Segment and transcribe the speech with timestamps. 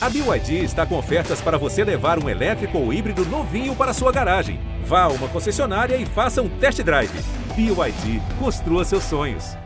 [0.00, 4.12] A BYD está com ofertas para você levar um elétrico ou híbrido novinho para sua
[4.12, 4.60] garagem.
[4.86, 7.10] Vá a uma concessionária e faça um test drive.
[7.56, 9.56] BYD, construa seus sonhos.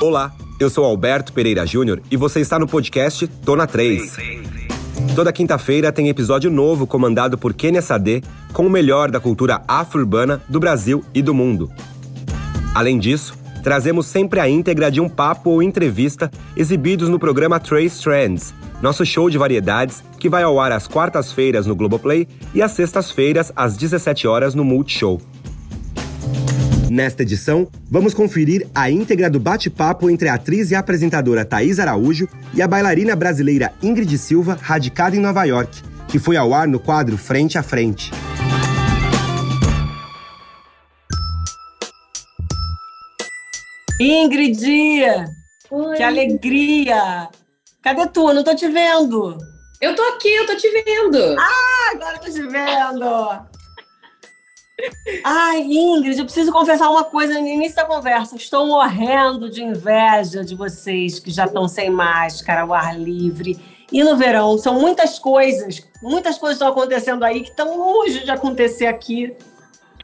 [0.00, 4.16] Olá, eu sou Alberto Pereira Júnior e você está no podcast Tô na 3.
[5.14, 8.22] Toda quinta-feira tem episódio novo comandado por Kenia Sade
[8.54, 11.70] com o melhor da cultura afro-urbana do Brasil e do mundo.
[12.74, 18.02] Além disso, trazemos sempre a íntegra de um papo ou entrevista exibidos no programa Trace
[18.02, 22.72] Trends, nosso show de variedades que vai ao ar às quartas-feiras no Globoplay e às
[22.72, 25.20] sextas-feiras às 17 horas no Multishow.
[26.90, 32.26] Nesta edição, vamos conferir a íntegra do bate-papo entre a atriz e apresentadora Thaís Araújo
[32.52, 36.80] e a bailarina brasileira Ingrid Silva, radicada em Nova York, que foi ao ar no
[36.80, 38.10] quadro Frente a Frente.
[44.00, 44.64] Ingrid!
[45.70, 45.96] Oi.
[45.98, 47.28] Que alegria!
[47.82, 48.32] Cadê tu?
[48.32, 49.36] Não tô te vendo.
[49.78, 51.36] Eu tô aqui, eu tô te vendo.
[51.38, 53.50] Ah, agora eu tô te vendo.
[55.22, 58.36] Ai, Ingrid, eu preciso confessar uma coisa no início da conversa.
[58.36, 63.58] Estou morrendo de inveja de vocês que já estão sem máscara, ao ar livre.
[63.92, 68.30] E no verão, são muitas coisas, muitas coisas estão acontecendo aí que estão longe de
[68.30, 69.36] acontecer aqui.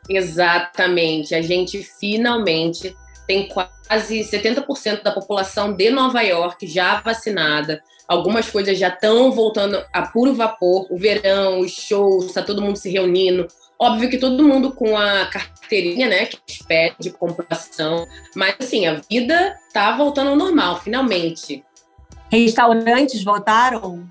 [0.06, 1.34] Exatamente.
[1.34, 2.94] A gente finalmente
[3.26, 7.82] tem quase 70% da população de Nova York já vacinada.
[8.06, 10.86] Algumas coisas já estão voltando a puro vapor.
[10.90, 13.48] O verão, os shows, está todo mundo se reunindo.
[13.78, 18.06] Óbvio que todo mundo com a carteirinha, né, que pede de comprovação.
[18.34, 21.62] Mas, assim, a vida tá voltando ao normal, finalmente.
[22.30, 24.10] Restaurantes voltaram?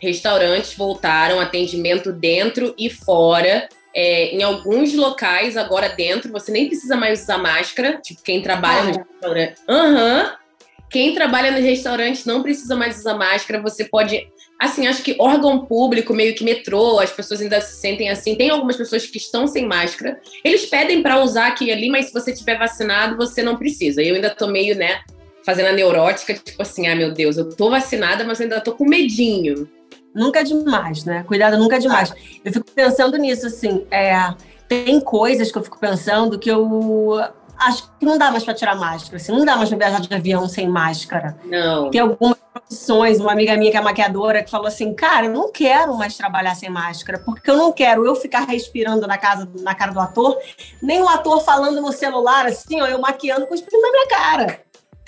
[0.00, 3.68] Restaurantes voltaram, atendimento dentro e fora.
[3.94, 8.00] É, em alguns locais, agora dentro, você nem precisa mais usar máscara.
[8.02, 8.84] Tipo, quem trabalha ah.
[8.84, 9.54] no restaurante.
[9.68, 10.22] Aham.
[10.22, 10.44] Uhum.
[10.90, 13.60] Quem trabalha no restaurante não precisa mais usar máscara.
[13.62, 14.28] Você pode.
[14.60, 18.36] Assim, acho que órgão público, meio que metrô, as pessoas ainda se sentem assim.
[18.36, 20.20] Tem algumas pessoas que estão sem máscara.
[20.44, 24.00] Eles pedem para usar aqui e ali, mas se você tiver vacinado, você não precisa.
[24.02, 25.00] Eu ainda tô meio, né,
[25.44, 28.88] fazendo a neurótica, tipo assim, ah, meu Deus, eu tô vacinada, mas ainda tô com
[28.88, 29.68] medinho
[30.14, 31.24] nunca é demais, né?
[31.26, 32.12] Cuidado nunca é demais.
[32.12, 32.16] Ah.
[32.44, 34.34] Eu fico pensando nisso, assim, é,
[34.68, 37.20] tem coisas que eu fico pensando que eu
[37.56, 40.14] acho que não dá mais para tirar máscara, assim, não dá mais para viajar de
[40.14, 41.36] avião sem máscara.
[41.44, 41.90] Não.
[41.90, 45.50] Tem algumas profissões, uma amiga minha que é maquiadora, que falou assim, cara, eu não
[45.50, 49.74] quero mais trabalhar sem máscara, porque eu não quero eu ficar respirando na, casa, na
[49.74, 50.38] cara do ator,
[50.82, 54.60] nem o ator falando no celular, assim, ó, eu maquiando com espinho na minha cara.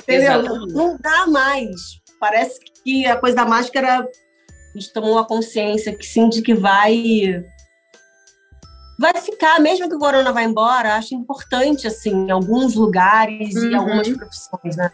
[0.03, 0.43] Entendeu?
[0.43, 2.00] Não, não dá mais.
[2.21, 4.06] Parece que a coisa da máscara
[4.76, 7.42] a gente tomou uma consciência que sim, de que vai
[8.98, 13.70] vai ficar, mesmo que o corona vá embora, acho importante, assim, em alguns lugares uhum.
[13.70, 14.91] e algumas profissões, né?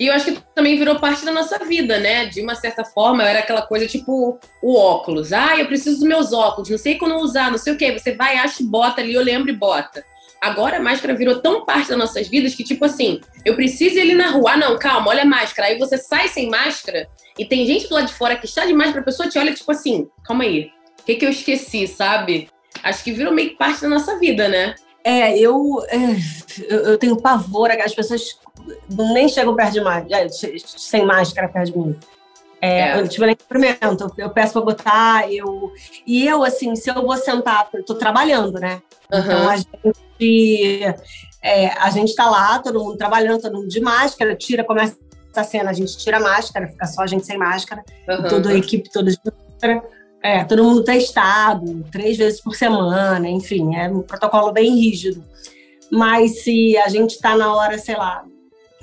[0.00, 2.26] E eu acho que também virou parte da nossa vida, né?
[2.26, 5.32] De uma certa forma, era aquela coisa tipo o óculos.
[5.32, 7.96] Ah, eu preciso dos meus óculos, não sei quando usar, não sei o quê.
[7.96, 10.04] Você vai, acha e bota ali, eu lembro e bota.
[10.44, 14.02] Agora a máscara virou tão parte das nossas vidas que, tipo assim, eu preciso ir
[14.02, 14.52] ali na rua.
[14.52, 15.68] Ah, não, calma, olha a máscara.
[15.68, 18.74] Aí você sai sem máscara e tem gente do lado de fora que está de
[18.74, 22.50] máscara, a pessoa te olha, tipo assim, calma aí, o que, que eu esqueci, sabe?
[22.82, 24.74] Acho que virou meio que parte da nossa vida, né?
[25.02, 25.96] É, eu, é,
[26.68, 28.38] eu tenho pavor, as pessoas
[28.90, 31.96] nem chegam perto de máscara, sem máscara perto de mim.
[32.64, 33.02] É, é.
[33.02, 35.70] Nem experimento, eu peço para botar, eu.
[36.06, 38.80] E eu, assim, se eu vou sentar, eu tô trabalhando, né?
[39.12, 39.20] Uhum.
[39.20, 40.82] Então a gente.
[41.42, 44.96] É, a gente tá lá, todo mundo trabalhando, todo mundo de máscara, tira, começa
[45.36, 48.28] a cena, a gente tira a máscara, fica só a gente sem máscara, uhum.
[48.28, 49.82] toda a equipe toda de máscara.
[50.22, 55.22] É, todo mundo testado, três vezes por semana, enfim, é um protocolo bem rígido.
[55.92, 58.24] Mas se a gente está na hora, sei lá,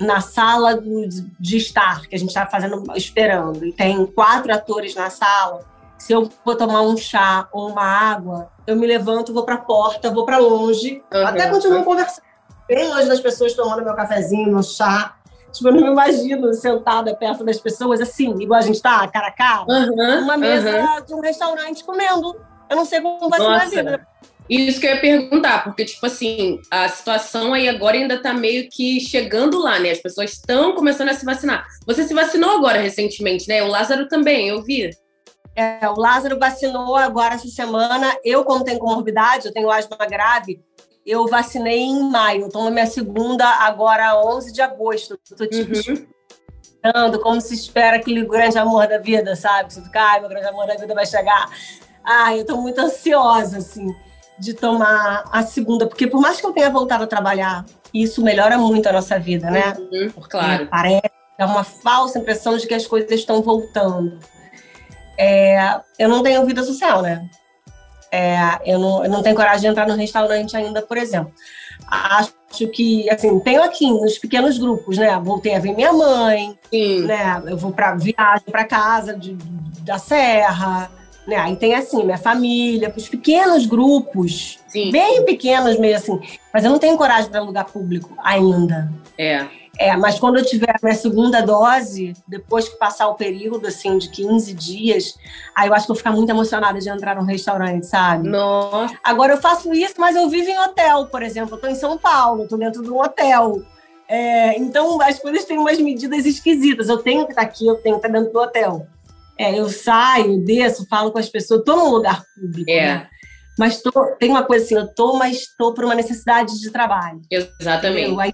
[0.02, 1.08] na sala do,
[1.38, 5.64] de estar, que a gente está fazendo, esperando, e tem quatro atores na sala,
[6.02, 9.58] se eu vou tomar um chá ou uma água, eu me levanto, vou para a
[9.58, 11.26] porta, vou para longe, uhum.
[11.26, 12.24] até continuo conversando,
[12.66, 15.14] bem longe das pessoas tomando meu cafezinho, meu chá.
[15.52, 19.28] Tipo, eu não me imagino sentada perto das pessoas, assim, igual a gente tá, cara
[19.28, 21.04] a cara, uhum, numa mesa uhum.
[21.04, 22.34] de um restaurante comendo.
[22.68, 23.68] Eu não sei como vai Nossa.
[23.68, 24.08] ser a vida.
[24.52, 28.68] Isso que eu ia perguntar, porque, tipo assim, a situação aí agora ainda tá meio
[28.68, 29.92] que chegando lá, né?
[29.92, 31.66] As pessoas estão começando a se vacinar.
[31.86, 33.62] Você se vacinou agora recentemente, né?
[33.62, 34.90] O Lázaro também, eu vi.
[35.56, 38.14] É, o Lázaro vacinou agora essa semana.
[38.22, 40.62] Eu, como tenho comorbidade, eu tenho asma grave,
[41.06, 42.48] eu vacinei em maio.
[42.48, 45.18] Estou na minha segunda, agora 11 de agosto.
[45.24, 45.72] Estou tipo
[46.84, 47.18] uhum.
[47.22, 49.72] como se espera aquele grande amor da vida, sabe?
[49.72, 51.48] Você fica, ai, meu grande amor da vida vai chegar.
[52.04, 53.88] Ai, eu estou muito ansiosa, assim
[54.38, 58.58] de tomar a segunda, porque por mais que eu tenha voltado a trabalhar, isso melhora
[58.58, 59.74] muito a nossa vida, né?
[59.78, 60.66] Uhum, claro.
[60.68, 64.18] Parece é uma falsa impressão de que as coisas estão voltando.
[65.18, 67.28] É, eu não tenho vida social, né?
[68.10, 71.32] É, eu, não, eu não tenho coragem de entrar no restaurante ainda, por exemplo.
[71.86, 72.32] Acho
[72.72, 75.18] que, assim, tenho aqui nos pequenos grupos, né?
[75.18, 77.06] Voltei a ver minha mãe, Sim.
[77.06, 77.42] né?
[77.46, 79.34] Eu vou para viagem para casa de,
[79.80, 80.90] da Serra,
[81.26, 81.36] né?
[81.36, 84.90] Aí tem assim, minha família, os pequenos grupos, Sim.
[84.90, 86.38] bem pequenos mesmo assim.
[86.52, 88.90] Mas eu não tenho coragem para lugar público ainda.
[89.16, 89.46] É.
[89.78, 93.96] É, mas quando eu tiver a minha segunda dose, depois que passar o período, assim,
[93.96, 95.18] de 15 dias,
[95.56, 98.28] aí eu acho que eu vou ficar muito emocionada de entrar num restaurante, sabe?
[98.28, 98.94] Nossa.
[99.02, 101.56] Agora, eu faço isso, mas eu vivo em hotel, por exemplo.
[101.56, 103.62] Eu tô em São Paulo, tô dentro de um hotel.
[104.06, 106.90] É, então, as coisas têm umas medidas esquisitas.
[106.90, 108.86] Eu tenho que estar tá aqui, eu tenho que estar tá dentro do hotel.
[109.42, 112.86] É, eu saio, desço, falo com as pessoas, tô num lugar público, é.
[112.86, 113.08] né?
[113.58, 117.20] Mas tô, tem uma coisa assim, eu tô, mas estou por uma necessidade de trabalho.
[117.30, 118.18] Exatamente.
[118.20, 118.32] Aí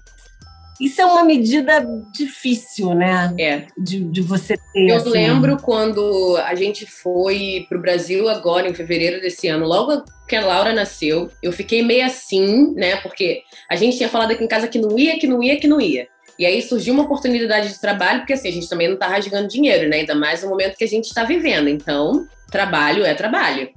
[0.79, 3.33] isso é uma medida difícil, né?
[3.37, 3.65] É.
[3.77, 4.89] De, de você ter.
[4.89, 5.09] Eu assim...
[5.09, 10.35] lembro quando a gente foi para o Brasil agora, em fevereiro desse ano, logo que
[10.35, 12.95] a Laura nasceu, eu fiquei meio assim, né?
[12.97, 15.67] Porque a gente tinha falado aqui em casa que não ia, que não ia, que
[15.67, 16.07] não ia.
[16.39, 19.49] E aí surgiu uma oportunidade de trabalho, porque assim, a gente também não está rasgando
[19.49, 19.97] dinheiro, né?
[19.97, 21.67] Ainda mais no momento que a gente está vivendo.
[21.67, 23.69] Então, trabalho é trabalho.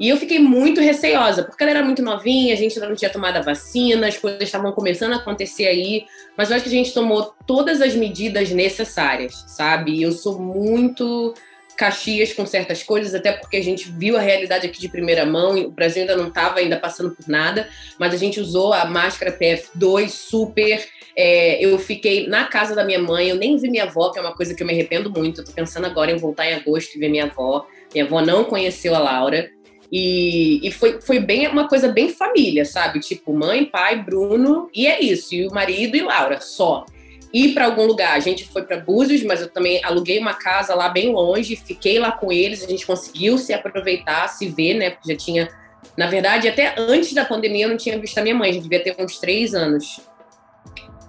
[0.00, 3.10] E eu fiquei muito receosa, porque ela era muito novinha, a gente ainda não tinha
[3.10, 6.04] tomado a vacina, as coisas estavam começando a acontecer aí,
[6.36, 9.92] mas eu acho que a gente tomou todas as medidas necessárias, sabe?
[9.92, 11.34] E eu sou muito
[11.76, 15.54] caxias com certas coisas, até porque a gente viu a realidade aqui de primeira mão,
[15.58, 17.68] o Brasil ainda não estava ainda passando por nada,
[17.98, 20.86] mas a gente usou a máscara PF2 super.
[21.14, 24.22] É, eu fiquei na casa da minha mãe, eu nem vi minha avó, que é
[24.22, 25.40] uma coisa que eu me arrependo muito.
[25.40, 27.66] Eu tô pensando agora em voltar em agosto e ver minha avó.
[27.92, 29.50] Minha avó não conheceu a Laura.
[29.90, 33.00] E, e foi, foi bem uma coisa bem família, sabe?
[33.00, 35.34] Tipo, mãe, pai, Bruno, e é isso.
[35.34, 36.84] E o marido e Laura, só.
[37.32, 38.16] Ir para algum lugar.
[38.16, 41.98] A gente foi para Búzios, mas eu também aluguei uma casa lá bem longe, fiquei
[41.98, 44.90] lá com eles, a gente conseguiu se aproveitar, se ver, né?
[44.90, 45.48] Porque já tinha.
[45.96, 48.64] Na verdade, até antes da pandemia eu não tinha visto a minha mãe, a gente
[48.64, 50.00] devia ter uns três anos.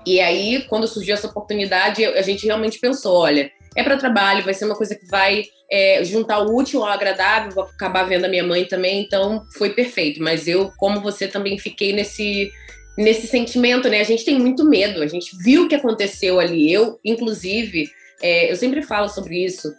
[0.05, 4.53] E aí, quando surgiu essa oportunidade, a gente realmente pensou: olha, é para trabalho, vai
[4.53, 8.29] ser uma coisa que vai é, juntar o útil ao agradável, vou acabar vendo a
[8.29, 10.21] minha mãe também, então foi perfeito.
[10.21, 12.49] Mas eu, como você, também fiquei nesse,
[12.97, 13.99] nesse sentimento, né?
[13.99, 16.71] A gente tem muito medo, a gente viu o que aconteceu ali.
[16.71, 17.89] Eu, inclusive,
[18.21, 19.73] é, eu sempre falo sobre isso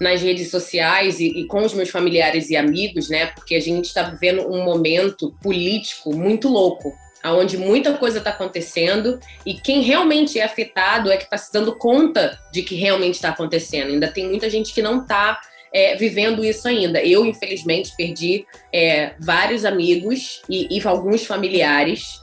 [0.00, 3.26] nas redes sociais e, e, com os meus familiares e amigos, né?
[3.26, 6.92] Porque a gente está vivendo um momento político muito louco
[7.24, 11.76] onde muita coisa está acontecendo e quem realmente é afetado é que está se dando
[11.76, 13.90] conta de que realmente está acontecendo.
[13.90, 15.40] Ainda tem muita gente que não está
[15.72, 17.00] é, vivendo isso ainda.
[17.02, 22.20] Eu, infelizmente, perdi é, vários amigos e, e, alguns familiares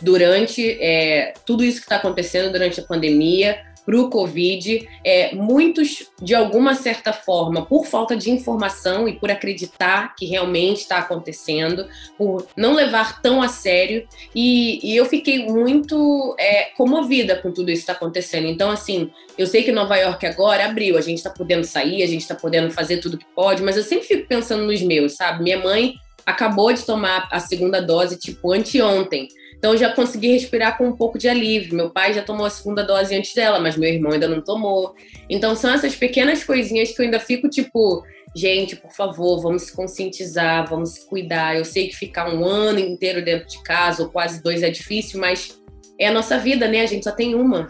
[0.00, 6.08] durante é, tudo isso que está acontecendo durante a pandemia para o Covid, é, muitos,
[6.20, 11.86] de alguma certa forma, por falta de informação e por acreditar que realmente está acontecendo,
[12.16, 17.70] por não levar tão a sério, e, e eu fiquei muito é, comovida com tudo
[17.70, 18.46] isso que está acontecendo.
[18.46, 22.06] Então, assim, eu sei que Nova York agora abriu, a gente está podendo sair, a
[22.06, 25.42] gente está podendo fazer tudo que pode, mas eu sempre fico pensando nos meus, sabe?
[25.42, 29.26] Minha mãe acabou de tomar a segunda dose, tipo, anteontem.
[29.62, 31.76] Então, já consegui respirar com um pouco de alívio.
[31.76, 34.92] Meu pai já tomou a segunda dose antes dela, mas meu irmão ainda não tomou.
[35.30, 38.02] Então, são essas pequenas coisinhas que eu ainda fico tipo,
[38.34, 41.56] gente, por favor, vamos se conscientizar, vamos se cuidar.
[41.56, 45.20] Eu sei que ficar um ano inteiro dentro de casa, ou quase dois, é difícil,
[45.20, 45.62] mas
[45.96, 46.80] é a nossa vida, né?
[46.80, 47.68] A gente só tem uma.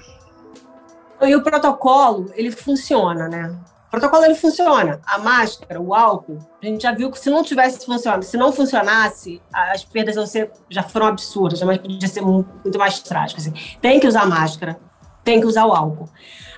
[1.20, 3.54] E o protocolo, ele funciona, né?
[3.92, 5.02] O protocolo ele funciona.
[5.04, 8.50] A máscara, o álcool, a gente já viu que se não tivesse funcionado, se não
[8.50, 13.38] funcionasse, as perdas vão ser, já foram absurdas, mas podia ser muito, muito mais trágico.
[13.38, 13.52] Assim.
[13.82, 14.80] Tem que usar máscara,
[15.22, 16.08] tem que usar o álcool.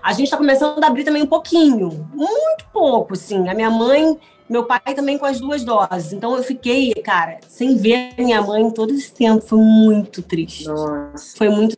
[0.00, 3.48] A gente está começando a abrir também um pouquinho, muito pouco, assim.
[3.48, 4.16] A minha mãe,
[4.48, 6.12] meu pai também com as duas doses.
[6.12, 9.44] Então eu fiquei, cara, sem ver minha mãe todo esse tempo.
[9.44, 10.68] Foi muito triste.
[10.68, 11.36] Nossa.
[11.36, 11.76] Foi muito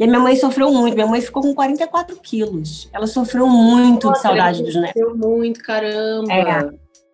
[0.00, 0.94] e a minha mãe sofreu muito.
[0.94, 2.88] Minha mãe ficou com 44 quilos.
[2.90, 4.98] Ela sofreu muito Nossa, de saudade dos netos.
[4.98, 6.32] Sofreu muito, caramba.
[6.32, 6.70] É.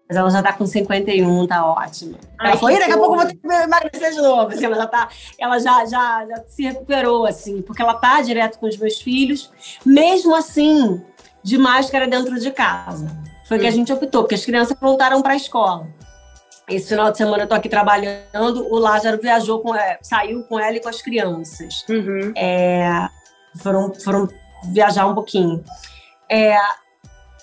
[0.09, 2.17] Mas ela já tá com 51, tá ótima.
[2.39, 4.53] Ai, ela falou, daqui a pouco eu vou ter que emagrecer de novo.
[4.53, 8.61] Assim, ela já tá, ela já, já, já se recuperou, assim, porque ela tá direto
[8.61, 9.51] com os meus filhos,
[9.85, 11.03] mesmo assim,
[11.43, 13.09] de máscara dentro de casa.
[13.49, 13.61] Foi hum.
[13.63, 13.73] que a hum.
[13.73, 15.89] gente optou, porque as crianças voltaram para a escola.
[16.69, 18.67] Esse final de semana eu tô aqui trabalhando.
[18.71, 21.85] O Lázaro viajou com, é, saiu com ela e com as crianças.
[21.89, 22.33] Uhum.
[22.37, 23.09] É,
[23.57, 24.29] foram, foram
[24.73, 25.63] viajar um pouquinho.
[26.29, 26.59] É,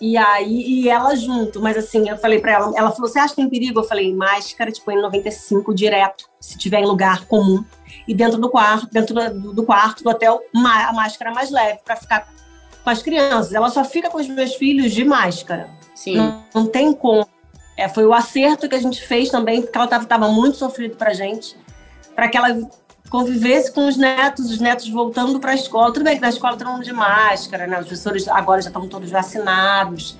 [0.01, 3.29] e aí, e ela junto, mas assim, eu falei para ela, ela falou: você acha
[3.29, 3.79] que tem perigo?
[3.79, 7.63] Eu falei, máscara, tipo, em 95 direto, se tiver em lugar comum.
[8.05, 11.95] E dentro do quarto, dentro do, do quarto do hotel, a máscara mais leve, para
[11.95, 12.27] ficar
[12.83, 13.53] com as crianças.
[13.53, 15.69] Ela só fica com os meus filhos de máscara.
[15.95, 16.17] Sim.
[16.17, 17.25] Não, não tem como.
[17.75, 21.13] É, foi o acerto que a gente fez também, porque ela estava muito sofrida para
[21.13, 21.57] gente,
[22.15, 22.69] para que ela
[23.09, 25.93] convivesse com os netos, os netos voltando para a escola.
[25.93, 27.79] Tudo bem que na escola todo mundo de máscara, né?
[27.79, 30.17] Os professores agora já estão todos vacinados.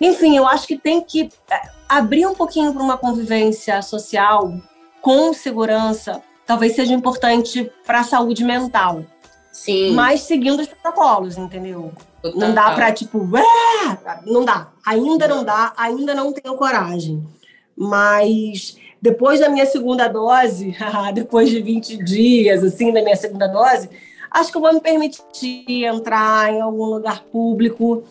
[0.00, 4.52] Enfim, eu acho que tem que é, abrir um pouquinho para uma convivência social
[5.00, 9.04] com segurança, talvez seja importante para a saúde mental.
[9.52, 9.92] Sim.
[9.92, 11.92] Mas seguindo os protocolos, entendeu?
[12.32, 12.48] Total.
[12.48, 14.20] Não dá para, tipo, ah!
[14.26, 14.68] não dá.
[14.84, 17.26] Ainda não dá, ainda não tenho coragem.
[17.76, 20.76] Mas depois da minha segunda dose,
[21.14, 23.88] depois de 20 dias, assim, da minha segunda dose,
[24.30, 28.02] acho que eu vou me permitir entrar em algum lugar público.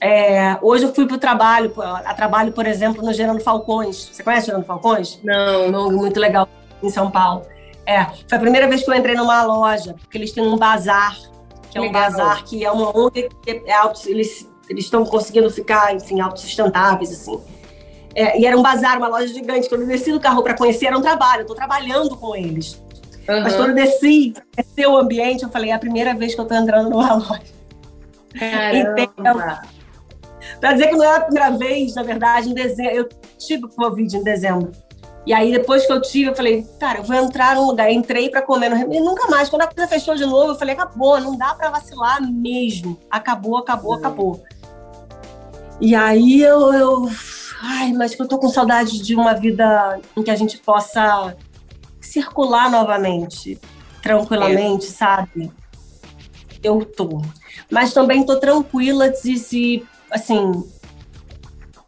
[0.00, 4.08] É, hoje eu fui para o trabalho, a trabalho, por exemplo, no Gerando Falcões.
[4.10, 5.20] Você conhece Gerando Falcões?
[5.22, 5.86] Não.
[5.86, 6.48] ONG muito legal
[6.82, 7.42] em São Paulo.
[7.86, 11.18] É, foi a primeira vez que eu entrei numa loja, porque eles têm um bazar,
[11.70, 12.02] que é um Legal.
[12.02, 17.10] bazar que é uma ONG que é auto, eles eles estão conseguindo ficar, enfim, autossustentáveis,
[17.10, 17.40] assim.
[18.14, 19.68] É, e era um bazar, uma loja gigante.
[19.68, 21.40] Quando eu desci do carro para conhecer, era um trabalho.
[21.40, 22.80] Eu estou trabalhando com eles.
[23.28, 23.42] Uhum.
[23.42, 26.44] Mas quando eu desci, conhecer o ambiente, eu falei, é a primeira vez que eu
[26.44, 27.42] estou entrando numa loja.
[28.38, 29.62] Caramba!
[30.60, 32.92] Para dizer que não é a primeira vez, na verdade, em dezembro.
[32.92, 33.08] Eu
[33.38, 34.70] tive Covid em dezembro.
[35.26, 37.90] E aí, depois que eu tive, eu falei, cara, eu vou entrar num lugar.
[37.90, 39.48] Entrei para comer no e nunca mais.
[39.48, 42.98] Quando a coisa fechou de novo, eu falei, acabou, não dá para vacilar mesmo.
[43.10, 44.42] Acabou, acabou, acabou.
[45.80, 47.10] E aí eu, eu.
[47.62, 51.36] Ai, mas eu tô com saudade de uma vida em que a gente possa
[52.00, 53.58] circular novamente,
[54.02, 54.90] tranquilamente, é.
[54.90, 55.52] sabe?
[56.62, 57.22] Eu tô.
[57.70, 60.64] Mas também tô tranquila de se, assim,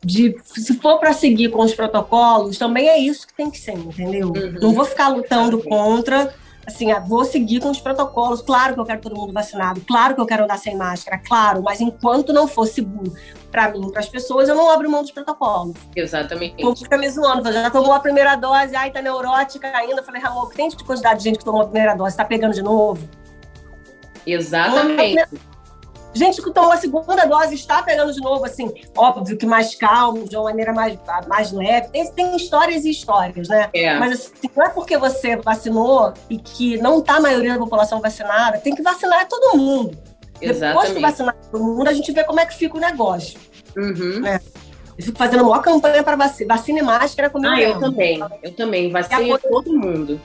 [0.04, 3.78] de se for para seguir com os protocolos, também é isso que tem que ser,
[3.78, 4.28] entendeu?
[4.28, 4.59] Uhum.
[4.61, 6.35] Não vou ficar lutando contra,
[6.66, 8.42] assim, ah, vou seguir com os protocolos.
[8.42, 11.62] Claro que eu quero todo mundo vacinado, claro que eu quero andar sem máscara, claro,
[11.62, 13.12] mas enquanto não for seguro
[13.52, 15.76] para mim, para as pessoas, eu não abro mão dos protocolos.
[15.94, 16.54] Exatamente.
[16.54, 20.00] O povo fica me zoando, já tomou a primeira dose, ai, tá neurótica ainda.
[20.00, 22.25] Eu falei, Ramon, que tem de quantidade de gente que tomou a primeira dose, tá
[22.25, 23.09] pegando de novo?
[24.26, 25.28] Exatamente.
[26.14, 30.28] Gente que tomou a segunda dose está pegando de novo, assim, óbvio que mais calmo,
[30.28, 31.88] de uma maneira mais, mais leve.
[31.88, 33.71] Tem, tem histórias e histórias, né?
[33.73, 33.99] É.
[33.99, 38.00] Mas assim, não é porque você vacinou e que não está a maioria da população
[38.00, 39.97] vacinada, tem que vacinar todo mundo.
[40.40, 40.75] Exatamente.
[40.75, 43.38] Depois que vacinar todo mundo, a gente vê como é que fica o negócio.
[43.76, 44.21] Uhum.
[44.21, 44.40] Né?
[44.99, 46.54] Eu fico fazendo uma campanha para vacina.
[46.54, 47.54] Vacina e máscara comigo.
[47.54, 48.21] Ah, eu também.
[48.42, 48.90] Eu também.
[48.90, 50.21] Vacina todo mundo.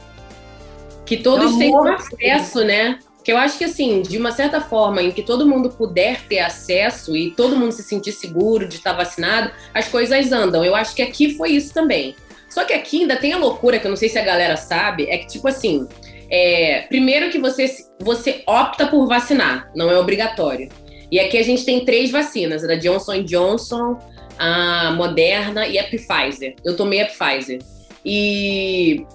[1.06, 3.00] Que todos tenham acesso, né?
[3.28, 6.40] Que eu acho que, assim, de uma certa forma em que todo mundo puder ter
[6.40, 10.64] acesso e todo mundo se sentir seguro de estar vacinado, as coisas andam.
[10.64, 12.16] Eu acho que aqui foi isso também.
[12.50, 15.10] Só que aqui ainda tem a loucura, que eu não sei se a galera sabe,
[15.10, 15.86] é que, tipo assim,
[16.32, 17.70] é, primeiro que você,
[18.00, 20.70] você opta por vacinar, não é obrigatório.
[21.12, 24.00] E aqui a gente tem três vacinas, a da Johnson Johnson,
[24.40, 26.56] a Moderna e a Pfizer.
[26.64, 27.60] Eu tomei a Pfizer.
[28.06, 29.06] E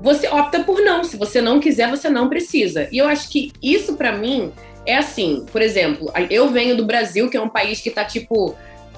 [0.00, 1.04] você opta por não.
[1.04, 2.88] Se você não quiser, você não precisa.
[2.90, 4.52] E eu acho que isso para mim
[4.86, 8.54] é assim, por exemplo, eu venho do Brasil, que é um país que tá tipo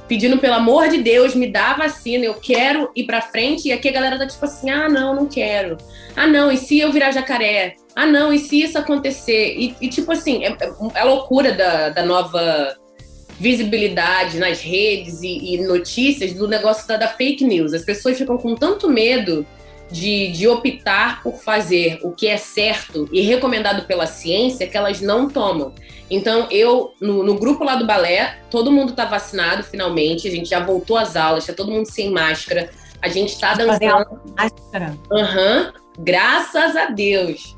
[0.08, 3.88] pedindo pelo amor de Deus, me dá vacina, eu quero ir para frente, e aqui
[3.88, 5.76] a galera tá tipo assim: "Ah, não, não quero.
[6.14, 7.76] Ah, não, e se eu virar jacaré?
[7.94, 11.88] Ah, não, e se isso acontecer?" E, e tipo assim, é, é, a loucura da,
[11.90, 12.76] da nova
[13.38, 17.74] visibilidade nas redes e, e notícias do negócio da, da fake news.
[17.74, 19.46] As pessoas ficam com tanto medo
[19.90, 25.00] de, de optar por fazer o que é certo e recomendado pela ciência que elas
[25.00, 25.72] não tomam.
[26.10, 30.48] Então, eu, no, no grupo lá do balé, todo mundo está vacinado finalmente, a gente
[30.48, 32.70] já voltou às aulas, está todo mundo sem máscara,
[33.02, 34.20] a gente está dançando.
[34.36, 34.96] Máscara.
[35.12, 37.56] Aham, uhum, graças a Deus.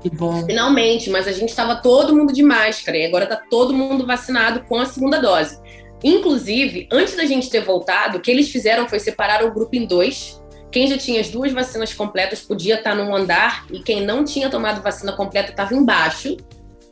[0.00, 0.46] Que bom.
[0.46, 4.62] Finalmente, mas a gente estava todo mundo de máscara e agora está todo mundo vacinado
[4.62, 5.60] com a segunda dose.
[6.02, 9.84] Inclusive, antes da gente ter voltado, o que eles fizeram foi separar o grupo em
[9.84, 10.39] dois
[10.70, 14.48] quem já tinha as duas vacinas completas podia estar num andar e quem não tinha
[14.48, 16.36] tomado vacina completa estava embaixo,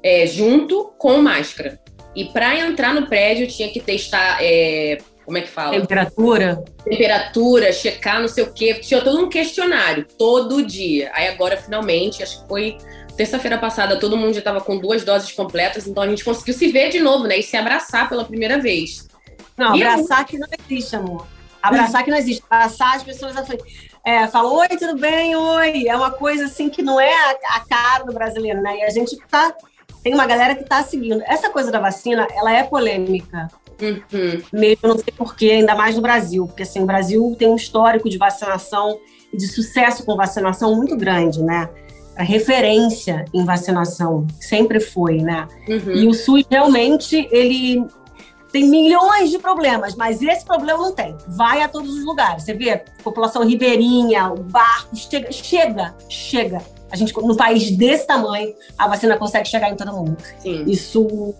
[0.03, 1.81] é, junto com máscara.
[2.15, 5.79] E para entrar no prédio tinha que testar, é, como é que fala?
[5.79, 6.65] Temperatura.
[6.85, 8.75] Temperatura, checar não sei o quê.
[8.75, 11.11] Tinha todo um questionário, todo dia.
[11.15, 12.79] Aí agora, finalmente, acho que foi
[13.17, 16.69] terça-feira passada, todo mundo já estava com duas doses completas, então a gente conseguiu se
[16.69, 17.37] ver de novo, né?
[17.39, 19.09] E se abraçar pela primeira vez.
[19.57, 20.27] Não, e abraçar eu...
[20.27, 21.27] que não existe, amor.
[21.63, 22.43] Abraçar que não existe.
[22.49, 23.35] Abraçar as pessoas
[24.05, 25.37] é, falam, oi, tudo bem?
[25.37, 25.87] Oi.
[25.87, 28.79] É uma coisa assim que não é a, a cara do brasileiro, né?
[28.79, 29.55] E a gente tá.
[30.03, 31.23] Tem uma galera que tá seguindo.
[31.27, 33.49] Essa coisa da vacina, ela é polêmica.
[33.81, 34.43] Uhum.
[34.53, 36.47] Mesmo, não sei porquê, ainda mais no Brasil.
[36.47, 38.99] Porque assim, o Brasil tem um histórico de vacinação
[39.33, 41.69] e de sucesso com vacinação muito grande, né?
[42.19, 45.47] a referência em vacinação, sempre foi, né?
[45.69, 45.95] Uhum.
[45.95, 47.87] E o SUS realmente ele
[48.53, 51.17] tem milhões de problemas, mas esse problema não tem.
[51.27, 52.45] Vai a todos os lugares.
[52.45, 56.63] Você vê, população ribeirinha, o barco, chega, chega, chega.
[56.91, 60.17] A gente, no país desse tamanho, a vacina consegue chegar em todo mundo.
[60.39, 60.65] Sim.
[60.67, 61.35] Isso,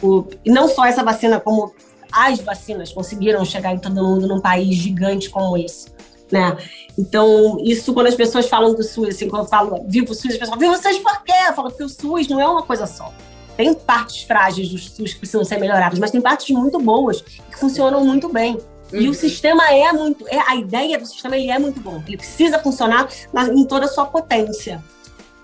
[0.45, 1.73] e não só essa vacina, como
[2.13, 5.89] as vacinas conseguiram chegar em todo mundo num país gigante como esse.
[6.31, 6.59] Né?
[6.99, 10.33] Então, isso quando as pessoas falam do SUS, assim, quando eu falo vivo o SUS,
[10.33, 11.33] as pessoas falam, vivo o SUS por quê?
[11.49, 13.11] Eu falo que o SUS não é uma coisa só.
[13.59, 17.59] Tem partes frágeis do SUS que precisam ser melhoradas, mas tem partes muito boas que
[17.59, 18.53] funcionam muito bem.
[18.93, 19.01] Uhum.
[19.01, 19.15] E o uhum.
[19.15, 22.01] sistema é muito, é, a ideia do sistema ele é muito bom.
[22.07, 24.81] Ele precisa funcionar na, em toda a sua potência.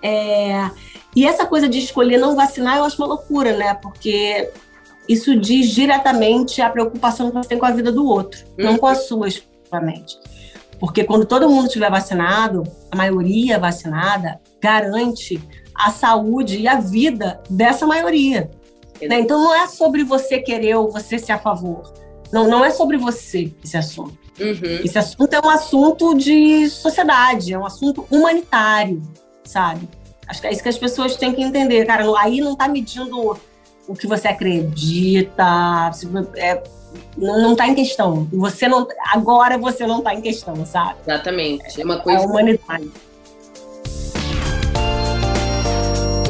[0.01, 0.71] É,
[1.17, 3.75] e essa coisa de escolher não vacinar, eu acho uma loucura, né?
[3.75, 4.49] Porque
[5.09, 8.65] isso diz diretamente a preocupação que você tem com a vida do outro, uhum.
[8.65, 10.17] não com a sua exclusivamente.
[10.79, 15.43] Porque quando todo mundo estiver vacinado, a maioria vacinada garante
[15.75, 18.51] a saúde e a vida dessa maioria.
[19.03, 19.21] Né?
[19.21, 21.93] Então não é sobre você querer ou você ser a favor.
[22.33, 24.19] Não, não é sobre você esse assunto.
[24.41, 24.81] Uhum.
[24.85, 29.01] Esse assunto é um assunto de sociedade, é um assunto humanitário,
[29.45, 29.89] sabe?
[30.27, 32.05] Acho que é isso que as pessoas têm que entender, cara.
[32.19, 33.39] Aí não está medindo
[33.87, 35.93] o que você acredita,
[36.37, 36.63] é,
[37.17, 38.27] não está em questão.
[38.33, 40.97] Você não, agora você não está em questão, sabe?
[41.07, 41.81] Exatamente.
[41.81, 42.21] É uma coisa.
[42.21, 42.81] É a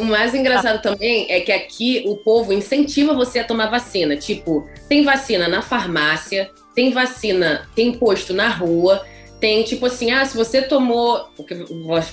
[0.05, 4.15] O mais engraçado também é que aqui o povo incentiva você a tomar vacina.
[4.15, 9.03] Tipo, tem vacina na farmácia, tem vacina, tem posto na rua,
[9.39, 11.27] tem tipo assim, ah, se você tomou.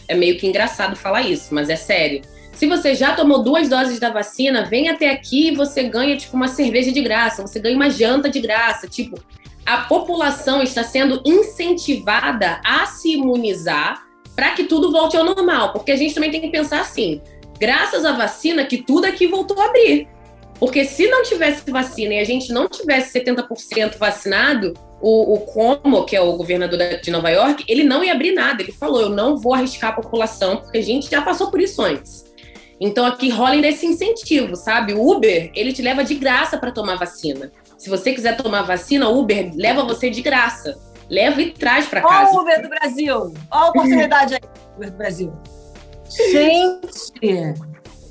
[0.08, 2.22] É meio que engraçado falar isso, mas é sério.
[2.54, 6.34] Se você já tomou duas doses da vacina, vem até aqui e você ganha tipo
[6.34, 8.88] uma cerveja de graça, você ganha uma janta de graça.
[8.88, 9.22] Tipo,
[9.66, 14.02] a população está sendo incentivada a se imunizar
[14.34, 15.74] para que tudo volte ao normal.
[15.74, 17.20] Porque a gente também tem que pensar assim:
[17.62, 20.08] graças à vacina que tudo aqui voltou a abrir.
[20.58, 26.04] Porque se não tivesse vacina e a gente não tivesse 70% vacinado, o, o Como,
[26.04, 28.62] que é o governador de Nova York, ele não ia abrir nada.
[28.62, 31.80] Ele falou: eu não vou arriscar a população, porque a gente já passou por isso
[31.80, 32.24] antes.
[32.80, 34.92] Então aqui rola ainda esse incentivo, sabe?
[34.92, 37.52] O Uber, ele te leva de graça para tomar vacina.
[37.78, 40.76] Se você quiser tomar vacina, o Uber leva você de graça.
[41.08, 42.30] Leva e traz para casa.
[42.30, 43.16] Olha o Uber do Brasil.
[43.16, 44.40] Olha a oportunidade aí,
[44.76, 45.32] Uber do Brasil.
[46.30, 47.12] Gente,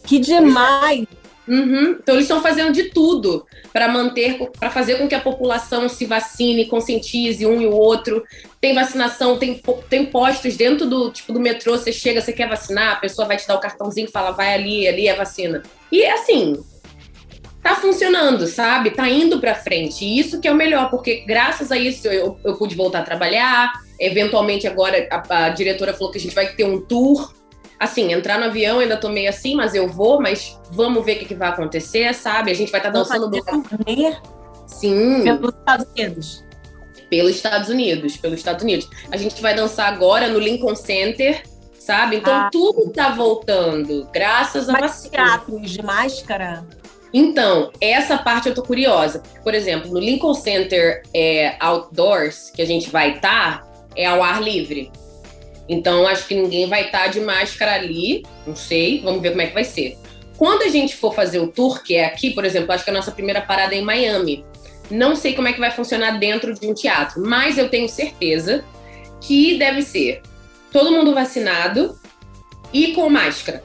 [0.04, 1.06] que demais!
[1.48, 1.98] Uhum.
[2.02, 6.06] Então eles estão fazendo de tudo para manter, para fazer com que a população se
[6.06, 8.24] vacine, conscientize um e o outro.
[8.60, 11.78] Tem vacinação, tem, tem postos dentro do tipo do metrô.
[11.78, 14.54] Você chega, você quer vacinar, a pessoa vai te dar o cartãozinho e fala, vai
[14.54, 15.64] ali, ali é vacina.
[15.92, 16.64] E assim,
[17.62, 18.92] tá funcionando, sabe?
[18.92, 20.06] Tá indo para frente.
[20.06, 23.04] E isso que é o melhor, porque graças a isso eu, eu pude voltar a
[23.04, 23.74] trabalhar.
[24.00, 27.34] Eventualmente agora a, a diretora falou que a gente vai ter um tour
[27.82, 31.20] assim, entrar no avião ainda tô meio assim, mas eu vou, mas vamos ver o
[31.20, 32.52] que, que vai acontecer, sabe?
[32.52, 33.44] A gente vai estar tá dançando do.
[34.68, 35.24] Sim.
[35.24, 36.44] Pelos Estados Unidos.
[37.10, 38.88] Pelos Estados Unidos, pelos Estados Unidos.
[39.12, 41.42] A gente vai dançar agora no Lincoln Center,
[41.74, 42.18] sabe?
[42.18, 42.50] Então ah.
[42.52, 45.10] tudo tá voltando, graças a vacina.
[45.10, 46.64] teatros de máscara?
[47.12, 49.24] Então, essa parte eu tô curiosa.
[49.44, 54.22] Por exemplo, no Lincoln Center é, Outdoors, que a gente vai estar, tá, é ao
[54.22, 54.92] ar livre.
[55.72, 59.42] Então, acho que ninguém vai estar tá de máscara ali, não sei, vamos ver como
[59.42, 59.98] é que vai ser.
[60.38, 62.94] Quando a gente for fazer o tour, que é aqui, por exemplo, acho que a
[62.94, 64.44] nossa primeira parada é em Miami.
[64.90, 68.66] Não sei como é que vai funcionar dentro de um teatro, mas eu tenho certeza
[69.22, 70.22] que deve ser
[70.74, 71.98] todo mundo vacinado
[72.74, 73.64] e com máscara.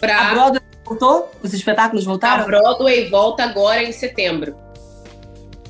[0.00, 0.30] Pra...
[0.30, 1.30] A Broadway voltou?
[1.42, 2.44] Os espetáculos voltaram?
[2.44, 4.56] A Broadway volta agora em setembro.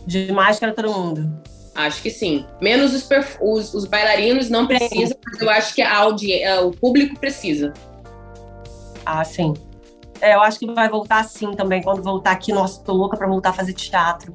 [0.06, 1.42] De máscara todo mundo.
[1.74, 2.44] Acho que sim.
[2.60, 3.08] Menos os,
[3.40, 7.72] os, os bailarinos não precisam, mas eu acho que a é, o público precisa.
[9.06, 9.54] Ah, sim.
[10.20, 12.52] É, eu acho que vai voltar sim também, quando voltar aqui.
[12.52, 14.32] Nossa, tô louca para voltar a fazer teatro.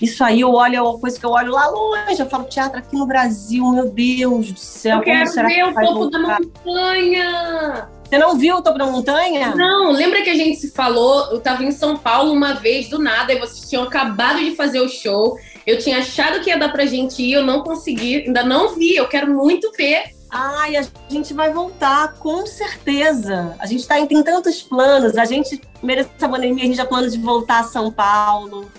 [0.00, 2.20] Isso aí eu olho, é uma coisa que eu olho lá longe.
[2.20, 4.98] Eu falo teatro aqui no Brasil, meu Deus do céu.
[4.98, 7.88] Eu quero ver o topo da montanha.
[8.12, 9.54] Você não viu o topo da montanha?
[9.56, 11.30] Não, lembra que a gente se falou?
[11.30, 14.80] Eu tava em São Paulo uma vez, do nada, e vocês tinham acabado de fazer
[14.80, 15.38] o show.
[15.66, 18.96] Eu tinha achado que ia dar pra gente ir, eu não consegui, ainda não vi,
[18.96, 20.10] eu quero muito ver.
[20.30, 23.56] Ai, a gente vai voltar, com certeza.
[23.58, 25.16] A gente tá, tem tantos planos.
[25.16, 28.70] A gente, merece essa pandemia, a gente já plano de voltar a São Paulo.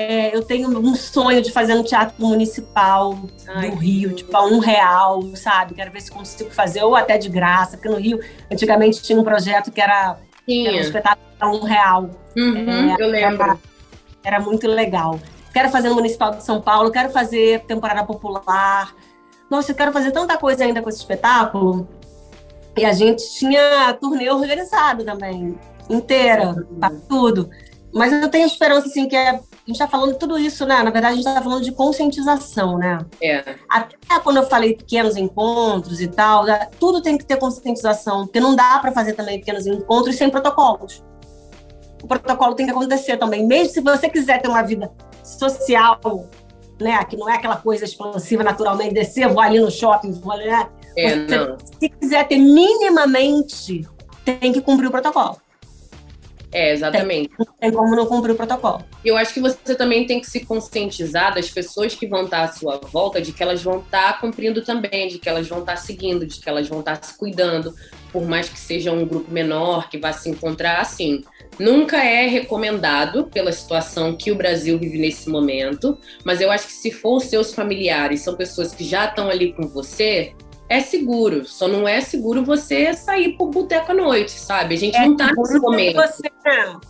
[0.00, 4.44] É, eu tenho um sonho de fazer um teatro municipal Ai, do Rio, tipo, a
[4.46, 5.74] um real, sabe?
[5.74, 9.24] Quero ver se consigo fazer, ou até de graça, porque no Rio, antigamente, tinha um
[9.24, 12.10] projeto que era, que era um espetáculo a um real.
[12.36, 13.42] Uhum, é, eu lembro.
[13.42, 13.58] Era,
[14.22, 15.18] era muito legal
[15.58, 18.94] quero fazer no Municipal de São Paulo, quero fazer temporada popular.
[19.50, 21.88] Nossa, eu quero fazer tanta coisa ainda com esse espetáculo.
[22.76, 25.58] E a gente tinha turnê organizado também,
[25.90, 27.00] inteira, uhum.
[27.08, 27.50] tudo.
[27.92, 30.82] Mas eu tenho esperança, assim, que é, gente está falando tudo isso, né?
[30.82, 32.98] Na verdade, a gente está falando de conscientização, né?
[33.22, 33.56] É.
[33.68, 36.46] Até quando eu falei pequenos encontros e tal,
[36.80, 41.04] tudo tem que ter conscientização, porque não dá para fazer também pequenos encontros sem protocolos.
[42.02, 43.46] O protocolo tem que acontecer também.
[43.46, 44.90] Mesmo se você quiser ter uma vida
[45.22, 46.00] social,
[46.80, 47.04] né?
[47.04, 50.66] Que não é aquela coisa expansiva naturalmente, descer, vou ali no shopping, vou ali, né?
[50.96, 51.56] É, você.
[51.78, 53.86] Se quiser ter minimamente,
[54.24, 55.36] tem que cumprir o protocolo.
[56.50, 57.30] É, exatamente.
[57.36, 58.84] Tem, tem como não cumprir o protocolo.
[59.04, 62.48] Eu acho que você também tem que se conscientizar das pessoas que vão estar à
[62.48, 66.26] sua volta, de que elas vão estar cumprindo também, de que elas vão estar seguindo,
[66.26, 67.74] de que elas vão estar se cuidando,
[68.12, 71.22] por mais que seja um grupo menor que vá se encontrar assim.
[71.58, 76.72] Nunca é recomendado pela situação que o Brasil vive nesse momento, mas eu acho que
[76.72, 80.34] se for os seus familiares, são pessoas que já estão ali com você,
[80.68, 81.44] é seguro.
[81.44, 84.74] Só não é seguro você sair pro boteco à noite, sabe?
[84.74, 85.96] A gente é não tá nesse momento.
[85.96, 86.30] Você,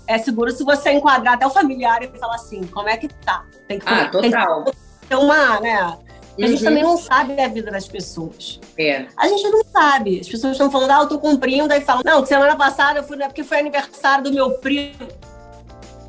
[0.06, 3.44] é seguro se você enquadrar até o familiar e falar assim, como é que tá?
[3.66, 4.64] Tem que, ah, total.
[4.64, 5.98] Tem que ter uma, né?
[6.40, 6.68] A gente uhum.
[6.68, 8.60] também não sabe a vida das pessoas.
[8.78, 9.06] É.
[9.16, 10.20] A gente não sabe.
[10.20, 13.16] As pessoas estão falando, ah, eu tô cumprindo, aí falam, não, semana passada eu fui,
[13.16, 15.08] né, porque foi aniversário do meu primo.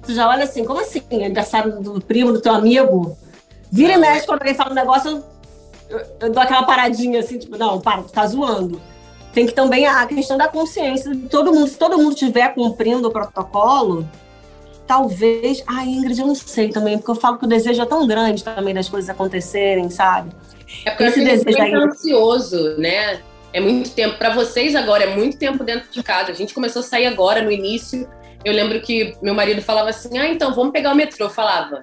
[0.03, 1.01] Tu já olha assim, como assim?
[1.11, 3.17] Aniversário do primo, do teu amigo?
[3.71, 5.23] Vira e mexe quando alguém fala um negócio, eu,
[5.89, 8.81] eu, dou aquela paradinha assim, tipo, não, para, tu tá zoando.
[9.33, 11.67] Tem que também a questão da consciência de todo mundo.
[11.67, 14.07] Se todo mundo estiver cumprindo o protocolo,
[14.87, 15.63] talvez.
[15.67, 18.43] Ah, Ingrid, eu não sei também, porque eu falo que o desejo é tão grande
[18.43, 20.31] também das coisas acontecerem, sabe?
[20.85, 23.21] É porque Esse desejo é ansioso, né?
[23.53, 24.17] É muito tempo.
[24.17, 26.31] Para vocês agora, é muito tempo dentro de casa.
[26.31, 28.07] A gente começou a sair agora, no início.
[28.43, 31.25] Eu lembro que meu marido falava assim: ah, então vamos pegar o metrô.
[31.25, 31.81] Eu falava: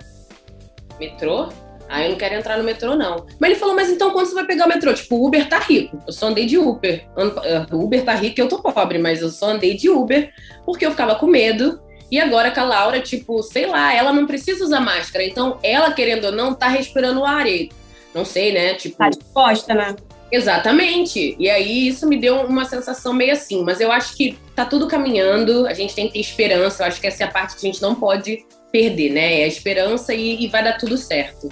[0.98, 1.48] metrô?
[1.88, 3.27] Ah, eu não quero entrar no metrô, não.
[3.38, 4.92] Mas ele falou, mas então quando você vai pegar o metrô?
[4.92, 6.01] Tipo, o Uber tá rico.
[6.07, 7.07] Eu só andei de Uber.
[7.16, 10.33] Eh, o Uber tá rico e eu tô pobre, mas eu só andei de Uber
[10.64, 11.81] porque eu ficava com medo.
[12.11, 15.25] E agora com a Laura, tipo, sei lá, ela não precisa usar máscara.
[15.25, 17.46] Então, ela, querendo ou não, tá respirando o ar.
[17.46, 17.70] E,
[18.14, 18.75] não sei, né?
[18.75, 18.96] Tipo.
[18.96, 19.96] Tá disposta, né?
[20.31, 21.37] Exatamente.
[21.38, 23.62] E aí isso me deu uma sensação meio assim.
[23.62, 26.83] Mas eu acho que tá tudo caminhando, a gente tem que ter esperança.
[26.83, 29.40] Eu acho que essa é a parte que a gente não pode perder, né?
[29.40, 31.49] É a esperança e, e vai dar tudo certo.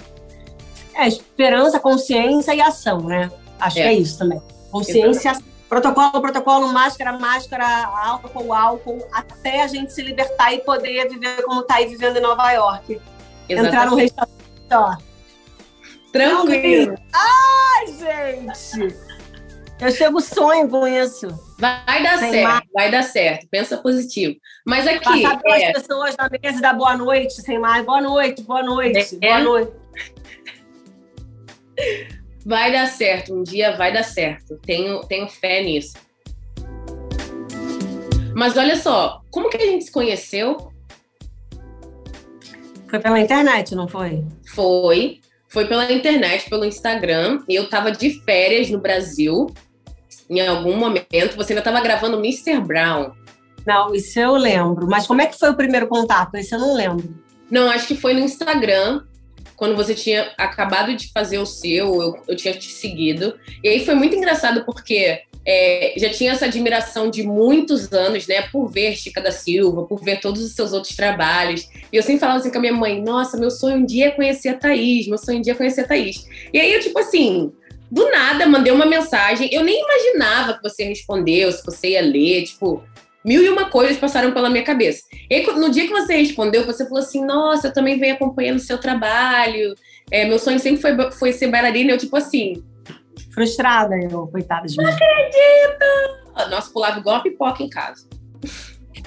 [0.95, 3.29] É, esperança, consciência e ação, né?
[3.59, 3.81] Acho é.
[3.81, 4.41] que é isso também.
[4.71, 5.33] Consciência,
[5.67, 11.63] protocolo, protocolo, máscara, máscara, álcool, álcool, até a gente se libertar e poder viver como
[11.63, 13.01] tá aí vivendo em Nova York.
[13.47, 13.67] Exatamente.
[13.67, 14.33] Entrar no restaurante,
[14.71, 14.95] ó.
[16.11, 16.97] Tranquilo.
[17.13, 18.95] Ai, gente!
[19.79, 21.27] Eu chego sonho com isso.
[21.59, 22.63] Vai dar Sem certo, mais.
[22.73, 23.47] vai dar certo.
[23.49, 24.35] Pensa positivo.
[24.65, 25.21] Mas aqui.
[25.21, 25.73] Passar pelas é...
[25.73, 27.85] pessoas na mesa e dar boa noite, sem mais.
[27.85, 29.27] Boa noite, boa noite, é.
[29.27, 29.71] boa noite.
[32.45, 34.59] Vai dar certo, um dia vai dar certo.
[34.63, 35.93] Tenho, tenho fé nisso.
[38.35, 40.71] Mas olha só, como que a gente se conheceu?
[42.87, 44.23] Foi pela internet, não foi?
[44.53, 45.21] Foi.
[45.47, 47.43] Foi pela internet, pelo Instagram.
[47.47, 49.47] Eu tava de férias no Brasil.
[50.29, 52.59] Em algum momento, você ainda estava gravando Mr.
[52.59, 53.11] Brown.
[53.65, 54.85] Não, isso eu lembro.
[54.87, 56.37] Mas como é que foi o primeiro contato?
[56.37, 57.15] Isso eu não lembro.
[57.49, 59.03] Não, acho que foi no Instagram
[59.55, 63.37] quando você tinha acabado de fazer o seu, eu, eu tinha te seguido.
[63.63, 68.41] E aí foi muito engraçado porque é, já tinha essa admiração de muitos anos, né,
[68.51, 71.69] por ver Chica da Silva, por ver todos os seus outros trabalhos.
[71.91, 74.11] E eu sempre falava assim com a minha mãe: nossa, meu sonho um dia é
[74.11, 76.27] conhecer a Thaís, meu sonho um dia é conhecer a Thaís.
[76.51, 77.51] E aí eu, tipo assim,
[77.91, 82.43] do nada mandei uma mensagem, eu nem imaginava que você respondeu, se você ia ler,
[82.43, 82.83] tipo,
[83.25, 85.03] mil e uma coisas passaram pela minha cabeça.
[85.29, 88.61] E no dia que você respondeu, você falou assim: Nossa, eu também venho acompanhando o
[88.61, 89.73] seu trabalho.
[90.11, 91.91] É, meu sonho sempre foi, foi ser bailarina.
[91.91, 92.63] Eu, tipo assim.
[93.33, 94.83] Frustrada, eu, coitada de mim.
[94.83, 96.49] Não acredito!
[96.49, 98.07] Nossa, pulava igual uma pipoca em casa.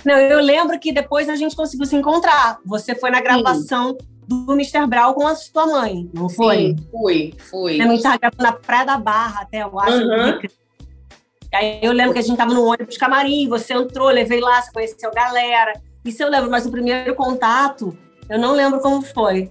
[0.04, 2.58] Não, eu lembro que depois a gente conseguiu se encontrar.
[2.64, 4.46] Você foi na gravação Sim.
[4.46, 4.86] do Mr.
[4.86, 6.56] Brown com a sua mãe, não foi?
[6.56, 7.80] Sim, fui, fui.
[7.80, 9.96] A gente estava gravando na Praia da Barra, até eu acho.
[9.96, 10.38] Uhum.
[11.52, 14.70] Aí eu lembro que a gente tava no ônibus camarim, você entrou, levei lá, você
[14.72, 15.72] conheceu a galera.
[16.04, 17.96] Isso eu lembro, mas o primeiro contato,
[18.28, 19.50] eu não lembro como foi.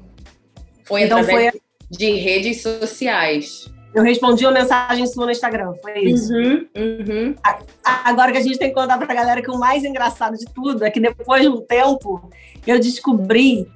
[0.86, 1.62] Foi então, através foi...
[1.89, 3.69] de redes sociais.
[3.93, 6.31] Eu respondi uma mensagem sua no Instagram, foi isso.
[6.33, 7.36] Uhum, uhum.
[7.83, 10.86] Agora que a gente tem que contar pra galera que o mais engraçado de tudo
[10.86, 12.29] é que depois de um tempo
[12.65, 13.67] eu descobri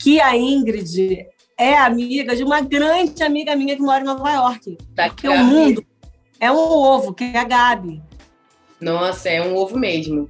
[0.00, 4.76] que a Ingrid é amiga de uma grande amiga minha que mora em Nova York.
[4.90, 5.84] Da porque o mundo
[6.40, 8.02] é um ovo, que é a Gabi.
[8.80, 10.28] Nossa, é um ovo mesmo.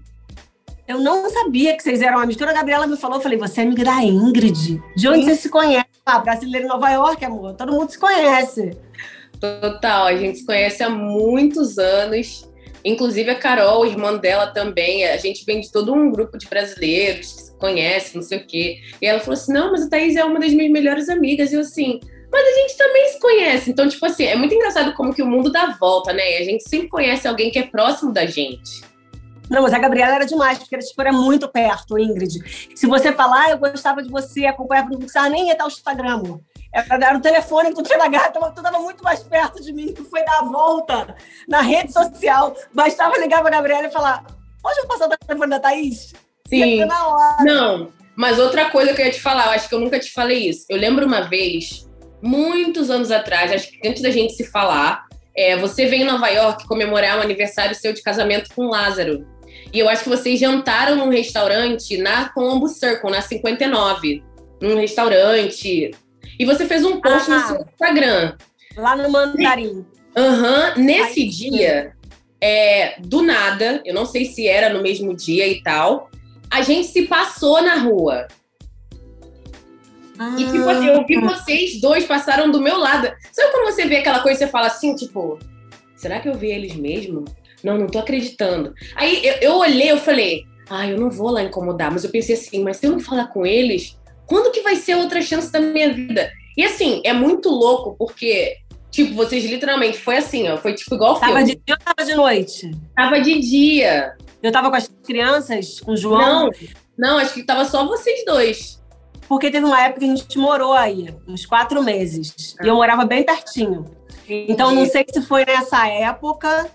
[0.86, 2.40] Eu não sabia que vocês eram amigos.
[2.42, 4.82] A Gabriela me falou, eu falei, você é amiga da Ingrid?
[4.94, 5.30] De onde Sim.
[5.30, 5.86] você se conhece?
[6.04, 7.54] Ah, brasileiro em Nova York, amor.
[7.54, 8.76] Todo mundo se conhece.
[9.40, 12.48] Total, a gente se conhece há muitos anos.
[12.84, 17.32] Inclusive a Carol, irmã dela também, a gente vem de todo um grupo de brasileiros
[17.32, 18.78] que se conhece, não sei o quê.
[19.00, 21.50] E ela falou assim: não, mas a Thaís é uma das minhas melhores amigas.
[21.50, 21.98] E eu assim,
[22.34, 23.70] mas a gente também se conhece.
[23.70, 26.32] Então, tipo assim, é muito engraçado como que o mundo dá volta, né?
[26.32, 28.82] E a gente sempre conhece alguém que é próximo da gente.
[29.48, 32.42] Não, mas a Gabriela era demais, porque era, tipo, era muito perto, Ingrid.
[32.74, 36.40] Se você falar, ah, eu gostava de você, acompanhava, não precisava nem entrar o Instagram.
[36.72, 39.72] Era, era o telefone que tu tinha na gata, tu estava muito mais perto de
[39.72, 41.14] mim, tu foi dar a volta
[41.46, 42.56] na rede social.
[42.72, 44.24] Bastava ligar pra Gabriela e falar:
[44.60, 46.12] Pode eu passar o telefone da Thaís?
[46.48, 46.84] Sim.
[47.44, 50.10] Não, mas outra coisa que eu ia te falar, eu acho que eu nunca te
[50.10, 50.66] falei isso.
[50.68, 51.88] Eu lembro uma vez,
[52.24, 55.04] muitos anos atrás, acho que antes da gente se falar,
[55.37, 59.26] é, você veio em Nova York comemorar um aniversário seu de casamento com Lázaro.
[59.72, 64.22] E eu acho que vocês jantaram num restaurante na Colombo Circle, na 59.
[64.60, 65.90] Num restaurante.
[66.38, 68.37] E você fez um post ah, no seu Instagram.
[68.76, 69.84] Lá no Mandarim.
[70.16, 70.72] Aham.
[70.76, 70.84] Uhum.
[70.84, 71.92] Nesse Ai, dia,
[72.40, 76.08] é, do nada, eu não sei se era no mesmo dia e tal,
[76.50, 78.28] a gente se passou na rua.
[80.18, 80.37] Ah.
[80.38, 83.12] E tipo assim, eu vi vocês dois passaram do meu lado.
[83.33, 85.38] Sabe quando você vê aquela coisa e você fala assim, tipo,
[85.96, 87.24] será que eu vi eles mesmo?
[87.62, 88.74] Não, não tô acreditando.
[88.94, 91.90] Aí eu, eu olhei, eu falei, ah, eu não vou lá incomodar.
[91.90, 94.96] Mas eu pensei assim, mas se eu não falar com eles, quando que vai ser
[94.96, 96.31] outra chance da minha vida?
[96.57, 98.59] E assim, é muito louco, porque,
[98.90, 101.55] tipo, vocês literalmente, foi assim, ó, foi tipo igual tava filme.
[101.55, 102.70] de dia ou tava de noite?
[102.94, 104.16] Tava de dia.
[104.42, 106.44] Eu tava com as crianças, com o João?
[106.44, 106.50] Não,
[106.96, 108.81] não, acho que tava só vocês dois.
[109.28, 112.54] Porque teve uma época que a gente morou aí, uns quatro meses.
[112.62, 113.84] E eu morava bem pertinho.
[114.28, 116.70] Então, não sei se foi nessa época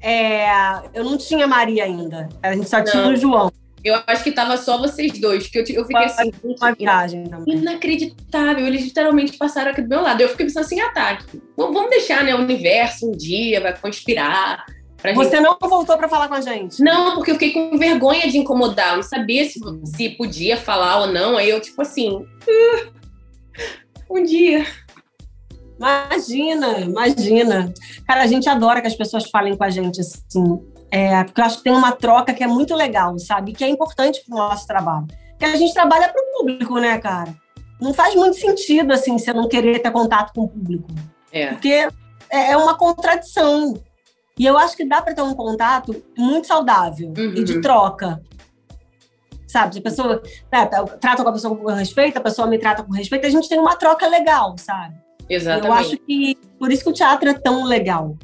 [0.00, 0.48] é,
[0.94, 2.28] eu não tinha Maria ainda.
[2.42, 2.84] A gente só não.
[2.84, 3.52] tinha o João.
[3.82, 6.32] Eu acho que tava só vocês dois, que eu, eu fiquei assim.
[6.42, 7.56] Uma viagem também.
[7.56, 8.66] Inacreditável.
[8.66, 10.20] Eles literalmente passaram aqui do meu lado.
[10.20, 11.24] Eu fiquei pensando assim, ataque.
[11.34, 12.34] Ah, tá, vamos deixar, né?
[12.34, 14.64] O universo um dia vai conspirar.
[15.14, 15.40] Você gente...
[15.40, 16.82] não voltou para falar com a gente?
[16.82, 18.90] Não, porque eu fiquei com vergonha de incomodar.
[18.90, 21.36] Eu não sabia se, se podia falar ou não.
[21.36, 22.16] Aí eu, tipo assim.
[22.16, 22.92] Uh,
[24.10, 24.66] um dia.
[25.78, 27.72] Imagina, imagina.
[28.06, 30.60] Cara, a gente adora que as pessoas falem com a gente assim.
[30.90, 33.52] É, porque eu acho que tem uma troca que é muito legal, sabe?
[33.52, 35.06] Que é importante para o nosso trabalho.
[35.30, 37.34] Porque a gente trabalha para o público, né, cara?
[37.80, 40.88] Não faz muito sentido, assim, você não querer ter contato com o público.
[41.32, 41.46] É.
[41.46, 41.88] Porque
[42.28, 43.74] é, é uma contradição.
[44.40, 47.34] E eu acho que dá para ter um contato muito saudável uhum.
[47.36, 48.22] e de troca.
[49.46, 49.74] Sabe?
[49.74, 50.64] Se a pessoa né,
[50.98, 53.58] trata com a pessoa com respeito, a pessoa me trata com respeito, a gente tem
[53.58, 54.94] uma troca legal, sabe?
[55.28, 55.66] Exatamente.
[55.66, 58.16] Eu acho que por isso que o teatro é tão legal,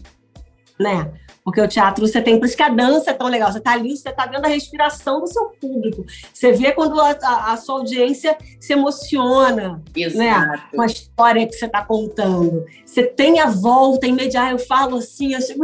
[0.81, 1.13] né?
[1.47, 3.53] Porque o teatro você tem, por isso que a dança é tão legal.
[3.53, 6.05] Você está ali, você está vendo a respiração do seu público.
[6.33, 9.81] Você vê quando a, a, a sua audiência se emociona
[10.15, 12.65] né, com a história que você está contando.
[12.85, 14.51] Você tem a volta imediata.
[14.51, 15.63] Eu falo assim, eu chego,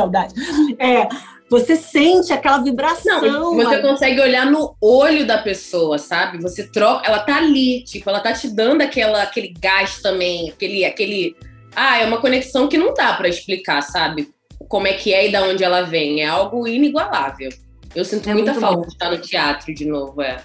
[0.00, 0.34] saudade.
[0.78, 1.08] É,
[1.50, 3.22] você sente aquela vibração.
[3.22, 6.38] Não, você consegue olhar no olho da pessoa, sabe?
[6.42, 10.84] Você troca, ela tá ali, tipo, ela tá te dando aquela, aquele gás também, aquele,
[10.84, 11.36] aquele.
[11.74, 14.30] Ah, é uma conexão que não dá para explicar, sabe?
[14.68, 16.20] Como é que é e da onde ela vem.
[16.20, 17.48] É algo inigualável.
[17.94, 18.82] Eu sinto é muita falta bom.
[18.82, 20.36] de estar no teatro de novo, é.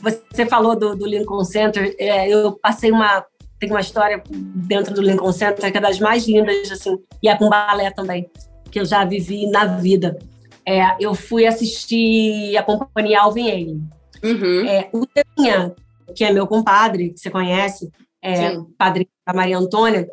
[0.00, 1.94] Você falou do, do Lincoln Center.
[1.98, 3.24] É, eu passei uma.
[3.60, 7.36] Tem uma história dentro do Lincoln Center que é das mais lindas, assim, e é
[7.36, 8.30] com balé também,
[8.70, 10.18] que eu já vivi na vida
[10.68, 13.80] é, eu fui assistir a companhia Alvin Ailey.
[14.22, 14.68] Uhum.
[14.68, 15.74] É, o Telinha,
[16.14, 20.06] que é meu compadre, que você conhece, é, padre da Maria Antônia,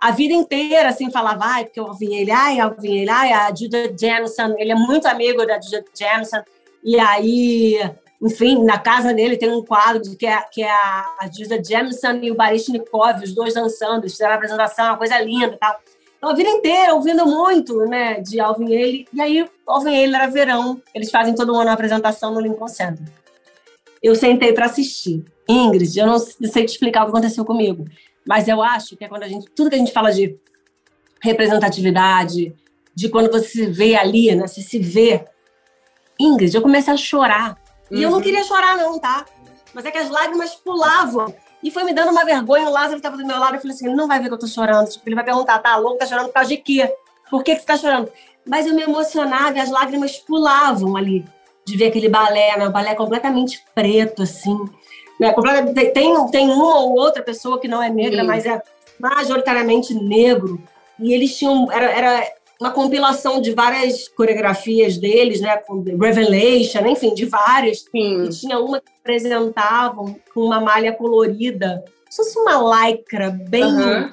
[0.00, 3.52] a vida inteira, assim, falava, ai, porque o Alvin Ailey, ai, Alvin Ailey, ai, a
[3.52, 6.42] Judah Jameson, ele é muito amigo da Judah Jameson,
[6.84, 7.80] e aí,
[8.22, 12.20] enfim, na casa dele tem um quadro que é, que é a, a Judah Jameson
[12.22, 15.80] e o Baryshnikov, os dois dançando, fizeram a apresentação, uma coisa linda e tal.
[16.16, 19.06] Então, a vida inteira ouvindo muito, né, de Alvin Ailey.
[19.12, 20.80] E aí, Alvin Ailey era verão.
[20.94, 23.06] Eles fazem todo ano uma apresentação no Lincoln Center.
[24.02, 25.24] Eu sentei para assistir.
[25.48, 27.84] Ingrid, eu não sei te explicar o que aconteceu comigo,
[28.26, 30.36] mas eu acho que é quando a gente, tudo que a gente fala de
[31.20, 32.54] representatividade,
[32.94, 35.24] de quando você se vê ali, né, você se vê.
[36.18, 37.58] Ingrid, eu comecei a chorar.
[37.90, 37.98] Uhum.
[37.98, 38.24] E eu não uhum.
[38.24, 39.24] queria chorar não, tá?
[39.72, 41.32] Mas é que as lágrimas pulavam.
[41.62, 42.68] E foi me dando uma vergonha.
[42.68, 43.54] O Lázaro estava do meu lado.
[43.54, 44.88] Eu falei assim: não vai ver que eu tô chorando.
[44.88, 45.98] Tipo, ele vai perguntar: tá louco?
[45.98, 46.92] Tá chorando por causa de quê?
[47.30, 48.10] Por que, que você tá chorando?
[48.46, 51.24] Mas eu me emocionava e as lágrimas pulavam ali
[51.64, 52.68] de ver aquele balé, né?
[52.68, 54.56] O balé completamente preto, assim.
[55.18, 55.34] Né?
[55.92, 58.26] Tem, tem uma ou outra pessoa que não é negra, Sim.
[58.26, 58.62] mas é
[59.00, 60.62] majoritariamente negro.
[61.00, 61.70] E eles tinham.
[61.72, 65.56] Era, era uma compilação de várias coreografias deles, né?
[65.58, 67.80] Com Revelation, enfim, de várias.
[67.80, 68.24] Sim.
[68.24, 74.10] E tinha uma que apresentavam com uma malha colorida, se fosse uma lycra bem, uhum.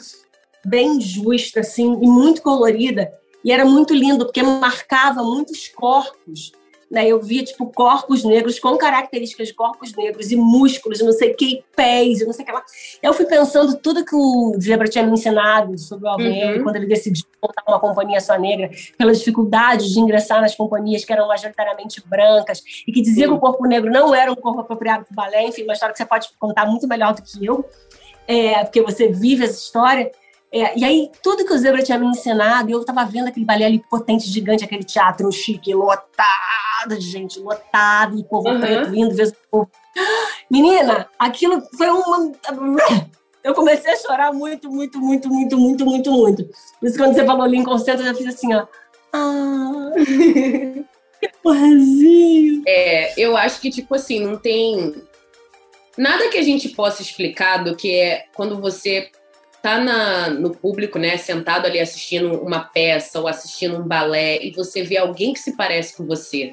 [0.66, 3.12] bem justa, assim, e muito colorida.
[3.44, 6.52] E era muito lindo, porque marcava muitos corpos
[6.94, 7.08] né?
[7.08, 11.64] Eu via, tipo, corpos negros com características de corpos negros e músculos, não sei que,
[11.76, 12.64] pés, não sei o que lá.
[13.02, 16.64] Eu fui pensando tudo que o Zebra tinha me ensinado sobre o Alvin, uhum.
[16.64, 21.12] quando ele decidiu montar uma companhia só negra, pelas dificuldades de ingressar nas companhias que
[21.12, 25.06] eram majoritariamente brancas, e que dizia que o corpo negro não era um corpo apropriado
[25.06, 27.66] para o balé, enfim, uma história que você pode contar muito melhor do que eu,
[28.28, 30.12] é, porque você vive essa história.
[30.54, 33.66] É, e aí, tudo que o Zebra tinha me ensinado, eu estava vendo aquele balé
[33.66, 38.62] ali potente, gigante, aquele teatro chique, lotado de gente, lotado, e povo uhum.
[38.62, 39.16] preto vindo,
[39.50, 39.68] povo.
[40.52, 42.32] Menina, aquilo foi uma.
[43.44, 46.50] Eu comecei a chorar muito, muito, muito, muito, muito, muito, muito.
[46.80, 48.68] Por isso, quando você falou Lincoln Center, eu já fiz assim, ó.
[49.12, 49.92] Ah,
[51.20, 52.62] que porrazinho.
[52.68, 55.02] É, eu acho que, tipo assim, não tem
[55.98, 59.10] nada que a gente possa explicar do que é quando você
[59.64, 64.52] tá na, no público, né, sentado ali assistindo uma peça ou assistindo um balé e
[64.52, 66.52] você vê alguém que se parece com você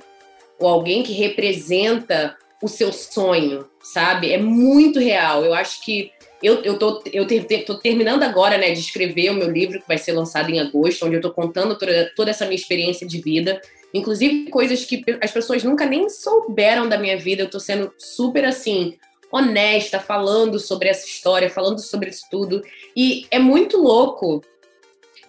[0.60, 4.30] ou alguém que representa o seu sonho, sabe?
[4.30, 5.44] É muito real.
[5.44, 9.34] Eu acho que eu, eu, tô, eu ter, tô terminando agora, né, de escrever o
[9.34, 12.44] meu livro que vai ser lançado em agosto, onde eu tô contando toda, toda essa
[12.44, 13.60] minha experiência de vida,
[13.92, 17.42] inclusive coisas que as pessoas nunca nem souberam da minha vida.
[17.42, 18.96] Eu tô sendo super assim
[19.30, 22.62] honesta, falando sobre essa história, falando sobre isso tudo.
[22.96, 24.42] E é muito louco.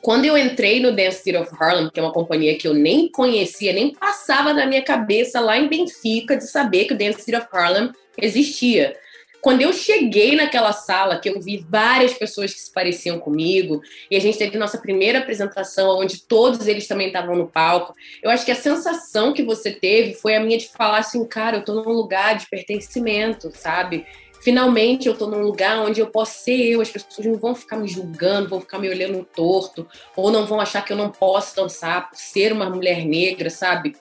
[0.02, 3.08] Quando eu entrei no Dance City of Harlem, que é uma companhia que eu nem
[3.08, 7.38] conhecia, nem passava da minha cabeça lá em Benfica de saber que o Dance City
[7.38, 8.98] of Harlem existia.
[9.42, 14.16] Quando eu cheguei naquela sala, que eu vi várias pessoas que se pareciam comigo, e
[14.16, 18.46] a gente teve nossa primeira apresentação, onde todos eles também estavam no palco, eu acho
[18.46, 21.74] que a sensação que você teve foi a minha de falar assim, cara, eu tô
[21.74, 24.06] num lugar de pertencimento, sabe?
[24.42, 27.78] Finalmente eu tô num lugar onde eu posso ser eu, as pessoas não vão ficar
[27.78, 31.56] me julgando, vão ficar me olhando torto, ou não vão achar que eu não posso
[31.56, 33.96] dançar por ser uma mulher negra, sabe?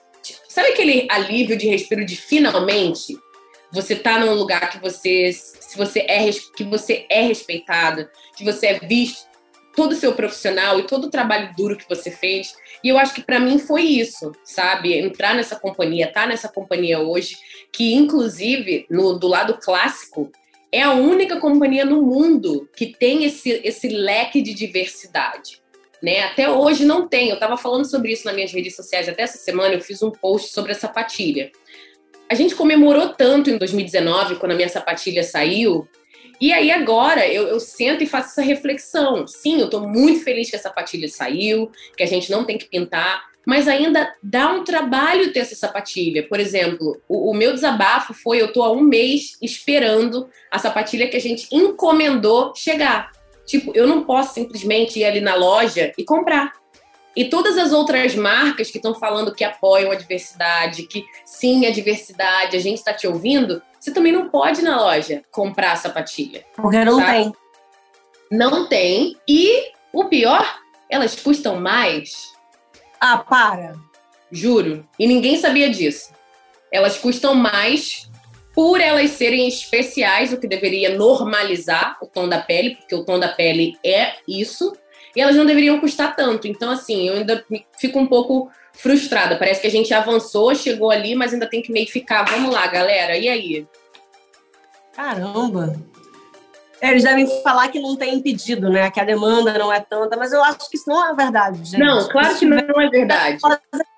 [0.47, 3.17] Sabe aquele alívio de respiro de finalmente?
[3.71, 8.67] Você tá num lugar que você, se você é, que você é respeitado, que você
[8.67, 9.31] é visto,
[9.75, 12.53] todo o seu profissional e todo o trabalho duro que você fez.
[12.83, 14.97] E eu acho que para mim foi isso, sabe?
[14.97, 17.37] Entrar nessa companhia, estar tá nessa companhia hoje,
[17.71, 20.31] que inclusive no do lado clássico
[20.71, 25.61] é a única companhia no mundo que tem esse, esse leque de diversidade.
[26.01, 26.21] Né?
[26.21, 27.29] Até hoje não tem.
[27.29, 29.07] Eu estava falando sobre isso nas minhas redes sociais.
[29.07, 31.51] Até essa semana eu fiz um post sobre a sapatilha.
[32.31, 35.85] A gente comemorou tanto em 2019, quando a minha sapatilha saiu.
[36.39, 39.27] E aí agora eu, eu sento e faço essa reflexão.
[39.27, 42.69] Sim, eu estou muito feliz que a sapatilha saiu, que a gente não tem que
[42.69, 46.25] pintar, mas ainda dá um trabalho ter essa sapatilha.
[46.25, 51.09] Por exemplo, o, o meu desabafo foi: eu estou há um mês esperando a sapatilha
[51.09, 53.11] que a gente encomendou chegar.
[53.45, 56.60] Tipo, eu não posso simplesmente ir ali na loja e comprar.
[57.15, 61.71] E todas as outras marcas que estão falando que apoiam a diversidade, que sim, a
[61.71, 66.45] diversidade, a gente está te ouvindo, você também não pode na loja comprar a sapatilha.
[66.55, 67.11] Porque não sabe?
[67.11, 67.33] tem.
[68.31, 69.17] Não tem.
[69.27, 72.31] E o pior, elas custam mais.
[72.99, 73.75] Ah, para.
[74.31, 74.87] Juro.
[74.97, 76.13] E ninguém sabia disso.
[76.71, 78.09] Elas custam mais
[78.53, 83.17] por elas serem especiais, o que deveria normalizar o tom da pele, porque o tom
[83.19, 84.73] da pele é isso
[85.15, 86.47] e elas não deveriam custar tanto.
[86.47, 87.43] Então, assim, eu ainda
[87.77, 89.37] fico um pouco frustrada.
[89.37, 92.23] Parece que a gente avançou, chegou ali, mas ainda tem que meio ficar.
[92.23, 93.67] Vamos lá, galera, e aí?
[94.93, 95.75] Caramba!
[96.81, 98.89] É, eles devem falar que não tem impedido, né?
[98.89, 101.77] Que a demanda não é tanta, mas eu acho que isso não é verdade, gente.
[101.77, 103.37] Não, claro que não é verdade.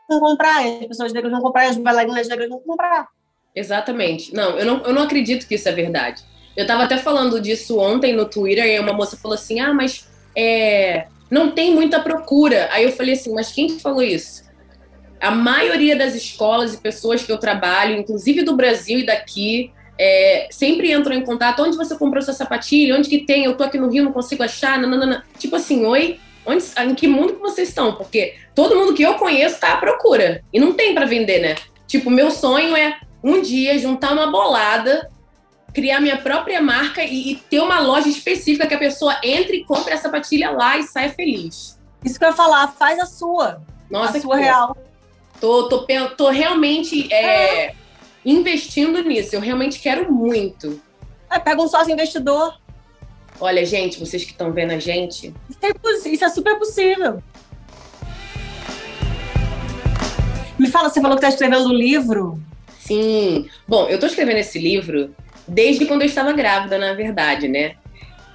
[0.09, 3.07] Não comprar, as pessoas negras vão comprar, as bailarinas negras vão comprar.
[3.55, 4.33] Exatamente.
[4.33, 6.23] Não eu, não, eu não acredito que isso é verdade.
[6.57, 10.07] Eu estava até falando disso ontem no Twitter e uma moça falou assim: ah, mas
[10.35, 12.69] é, não tem muita procura.
[12.71, 14.43] Aí eu falei assim, mas quem falou isso?
[15.19, 20.47] A maioria das escolas e pessoas que eu trabalho, inclusive do Brasil e daqui, é,
[20.51, 21.61] sempre entram em contato.
[21.63, 22.95] Onde você comprou sua sapatilha?
[22.95, 23.45] Onde que tem?
[23.45, 24.79] Eu tô aqui no Rio, não consigo achar.
[24.79, 25.23] Nananana.
[25.39, 26.19] Tipo assim, oi?
[26.45, 27.95] Onde, em que mundo que vocês estão?
[27.95, 30.43] Porque todo mundo que eu conheço tá à procura.
[30.51, 31.55] E não tem para vender, né?
[31.87, 35.09] Tipo, meu sonho é um dia juntar uma bolada
[35.73, 39.65] criar minha própria marca e, e, ter uma loja específica que a pessoa entre e
[39.65, 41.79] compre a sapatilha lá e saia feliz.
[42.03, 43.61] Isso que eu ia falar, faz a sua.
[43.89, 44.77] Nossa, a sua real.
[45.41, 47.75] Tô, tô, tô realmente é, é.
[48.23, 49.35] investindo nisso.
[49.35, 50.79] Eu realmente quero muito.
[51.29, 52.57] É, pega um sócio investidor.
[53.39, 55.33] Olha, gente, vocês que estão vendo a gente.
[55.49, 57.21] Isso é, isso é super possível.
[60.59, 62.39] Me fala, você falou que está escrevendo um livro.
[62.79, 63.49] Sim.
[63.67, 65.13] Bom, eu estou escrevendo esse livro
[65.47, 67.75] desde quando eu estava grávida, na verdade, né?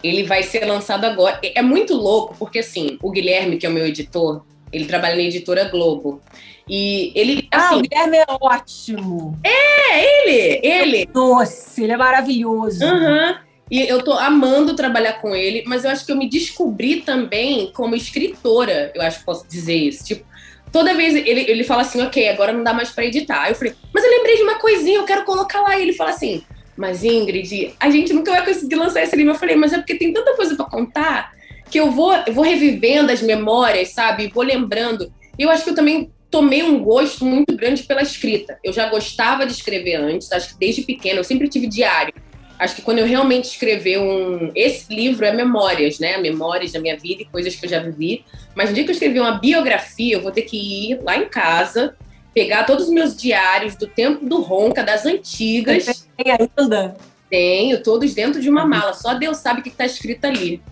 [0.02, 1.40] Ele vai ser lançado agora.
[1.42, 5.22] É muito louco, porque assim, o Guilherme, que é o meu editor, Ele trabalha na
[5.22, 6.20] editora Globo.
[6.68, 7.48] E ele.
[7.50, 9.38] Assim, ah, o Guilherme é ótimo.
[9.42, 11.02] É, ele, ele.
[11.02, 12.84] É doce, ele é maravilhoso.
[12.84, 13.34] Uhum.
[13.70, 17.70] E eu tô amando trabalhar com ele, mas eu acho que eu me descobri também
[17.72, 20.04] como escritora, eu acho que posso dizer isso.
[20.04, 20.24] Tipo,
[20.72, 23.48] toda vez ele, ele fala assim, ok, agora não dá mais para editar.
[23.48, 25.78] Eu falei, mas eu lembrei de uma coisinha, eu quero colocar lá.
[25.78, 26.42] E ele fala assim,
[26.78, 29.32] mas Ingrid, a gente nunca vai conseguir lançar esse livro.
[29.32, 31.32] Eu falei, mas é porque tem tanta coisa para contar
[31.68, 34.28] que eu vou, eu vou revivendo as memórias, sabe?
[34.28, 35.12] Vou lembrando.
[35.38, 38.58] Eu acho que eu também tomei um gosto muito grande pela escrita.
[38.62, 42.14] Eu já gostava de escrever antes, acho que desde pequena, eu sempre tive diário.
[42.58, 44.50] Acho que quando eu realmente escrever um.
[44.54, 46.16] Esse livro é memórias, né?
[46.18, 48.24] Memórias da minha vida e coisas que eu já vivi.
[48.54, 51.28] Mas no dia que eu escrever uma biografia, eu vou ter que ir lá em
[51.28, 51.96] casa,
[52.39, 56.07] pegar todos os meus diários do tempo do Ronca, das antigas.
[56.16, 56.97] Tem ainda?
[57.28, 58.95] Tenho, todos dentro de uma mala.
[58.95, 60.62] Só Deus sabe o que está escrito ali.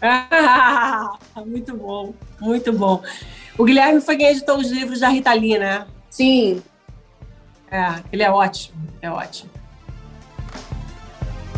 [0.00, 1.14] Ah,
[1.44, 3.02] muito bom, muito bom.
[3.58, 5.84] O Guilherme foi quem editou os livros da Rita Lee, né?
[6.08, 6.62] Sim.
[7.72, 9.50] É, ele é ótimo, é ótimo.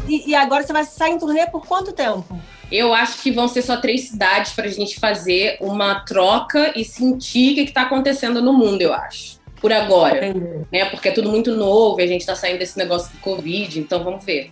[0.09, 2.41] E, e agora você vai sair em turnê por quanto tempo?
[2.73, 6.87] Eu acho que vão ser só três cidades para a gente fazer uma troca e
[6.87, 9.38] sentir o que está acontecendo no mundo, eu acho.
[9.61, 10.27] Por agora.
[10.27, 10.67] Entendi.
[10.73, 10.85] Né?
[10.87, 14.05] Porque é tudo muito novo e a gente está saindo desse negócio do Covid, então
[14.05, 14.51] vamos ver.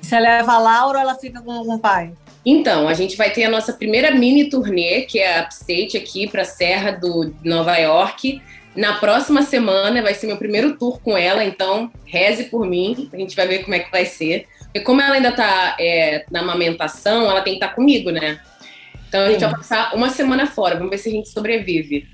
[0.00, 2.12] Você leva a Laura ou ela fica com o pai?
[2.44, 6.28] Então, a gente vai ter a nossa primeira mini turnê, que é a Upstate aqui
[6.28, 8.42] para a Serra do Nova York.
[8.74, 13.16] Na próxima semana vai ser meu primeiro tour com ela, então reze por mim, a
[13.16, 14.48] gente vai ver como é que vai ser.
[14.64, 18.40] Porque como ela ainda está é, na amamentação, ela tem que estar tá comigo, né?
[19.08, 19.46] Então a gente sim.
[19.46, 22.08] vai passar uma semana fora, vamos ver se a gente sobrevive.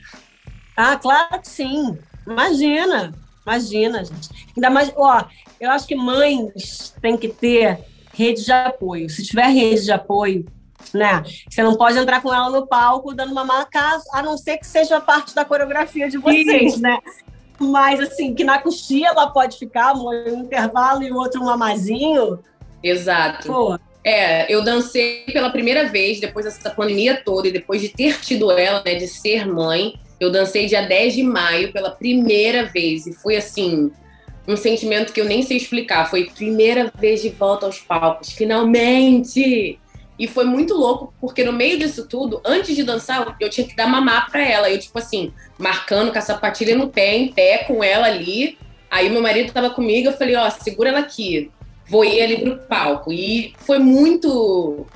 [0.80, 1.98] Ah, claro que sim.
[2.24, 3.12] Imagina,
[3.44, 4.28] imagina, gente.
[4.56, 5.24] Ainda mais, ó,
[5.60, 7.80] eu acho que mães têm que ter
[8.14, 9.10] rede de apoio.
[9.10, 10.46] Se tiver rede de apoio,
[10.94, 11.24] né?
[11.50, 13.66] Você não pode entrar com ela no palco dando uma mala
[14.12, 16.80] a não ser que seja parte da coreografia de vocês, Sim.
[16.80, 16.98] né?
[17.58, 22.38] Mas assim, que na coxinha ela pode ficar um intervalo e o outro um mamazinho.
[22.80, 23.48] Exato.
[23.48, 23.78] Pô.
[24.04, 28.52] É, eu dancei pela primeira vez depois dessa pandemia toda e depois de ter tido
[28.52, 29.98] ela, né, de ser mãe.
[30.20, 33.90] Eu dancei dia 10 de maio pela primeira vez e foi assim,
[34.46, 36.08] um sentimento que eu nem sei explicar.
[36.08, 39.78] Foi primeira vez de volta aos palcos, finalmente!
[40.18, 43.76] E foi muito louco, porque no meio disso tudo, antes de dançar, eu tinha que
[43.76, 44.68] dar mamar pra ela.
[44.68, 48.58] Eu, tipo assim, marcando com a sapatilha no pé, em pé, com ela ali.
[48.90, 51.52] Aí meu marido tava comigo, eu falei, ó, segura ela aqui.
[51.86, 53.12] Vou ir ali pro palco.
[53.12, 54.86] E foi muito.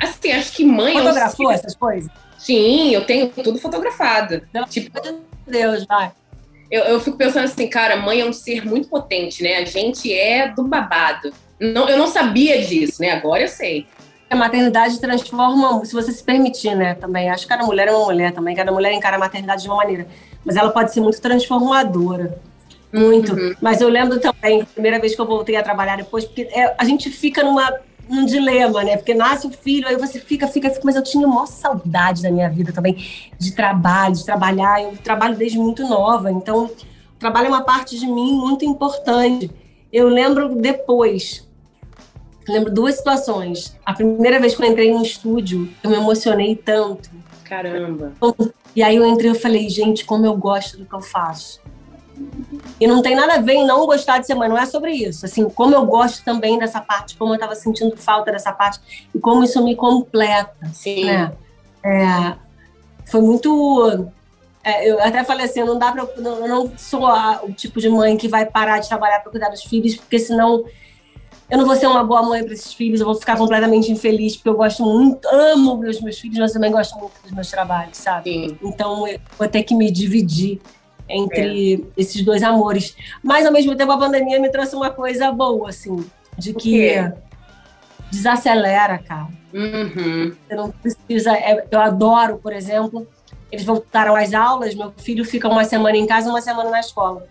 [0.00, 0.94] Assim, acho que mãe.
[0.94, 2.10] Fotografou essas coisas?
[2.46, 4.42] Sim, eu tenho tudo fotografado.
[4.52, 4.90] Pelo tipo,
[5.46, 6.12] Deus, vai
[6.70, 9.58] eu, eu fico pensando assim, cara, mãe é um ser muito potente, né?
[9.58, 11.32] A gente é do babado.
[11.60, 13.12] Não, eu não sabia disso, né?
[13.12, 13.86] Agora eu sei.
[14.28, 16.94] A maternidade transforma, se você se permitir, né?
[16.94, 17.30] Também.
[17.30, 18.56] Acho que cada mulher é uma mulher também.
[18.56, 20.06] Cada mulher encara a maternidade de uma maneira.
[20.44, 22.36] Mas ela pode ser muito transformadora.
[22.92, 23.34] Muito.
[23.34, 23.54] Uhum.
[23.60, 26.74] Mas eu lembro também, a primeira vez que eu voltei a trabalhar depois, porque é,
[26.76, 27.72] a gente fica numa
[28.08, 28.96] um dilema, né?
[28.96, 30.82] Porque nasce o filho, aí você fica, fica, fica.
[30.84, 32.96] Mas eu tinha maior saudade da minha vida também,
[33.38, 34.82] de trabalho, de trabalhar.
[34.82, 39.50] Eu trabalho desde muito nova, então o trabalho é uma parte de mim muito importante.
[39.92, 41.48] Eu lembro depois,
[42.48, 43.76] lembro duas situações.
[43.84, 47.10] A primeira vez que eu entrei no estúdio, eu me emocionei tanto.
[47.44, 48.12] Caramba!
[48.74, 51.60] E aí eu entrei e falei, gente, como eu gosto do que eu faço.
[52.80, 54.92] E não tem nada a ver em não gostar de ser mãe, não é sobre
[54.92, 55.24] isso.
[55.24, 59.18] Assim, como eu gosto também dessa parte, como eu estava sentindo falta dessa parte e
[59.18, 60.54] como isso me completa.
[60.72, 61.04] Sim.
[61.04, 61.32] Né?
[61.84, 62.36] É,
[63.06, 64.08] foi muito.
[64.62, 67.88] É, eu até falei assim, não dá para eu não sou a, o tipo de
[67.88, 70.64] mãe que vai parar de trabalhar para cuidar dos filhos, porque senão
[71.48, 74.34] eu não vou ser uma boa mãe para esses filhos, eu vou ficar completamente infeliz,
[74.34, 77.96] porque eu gosto muito, amo os meus filhos, mas também gosto muito dos meus trabalhos,
[77.96, 78.30] sabe?
[78.30, 78.58] Sim.
[78.60, 80.60] Então eu vou ter que me dividir
[81.08, 81.80] entre é.
[81.96, 82.96] esses dois amores.
[83.22, 86.04] Mas, ao mesmo tempo, a pandemia me trouxe uma coisa boa, assim,
[86.38, 86.94] de que
[88.10, 89.28] desacelera, cara.
[89.52, 90.34] Uhum.
[90.46, 91.36] Você não precisa.
[91.36, 93.06] É, eu adoro, por exemplo,
[93.50, 97.26] eles voltaram às aulas, meu filho fica uma semana em casa uma semana na escola.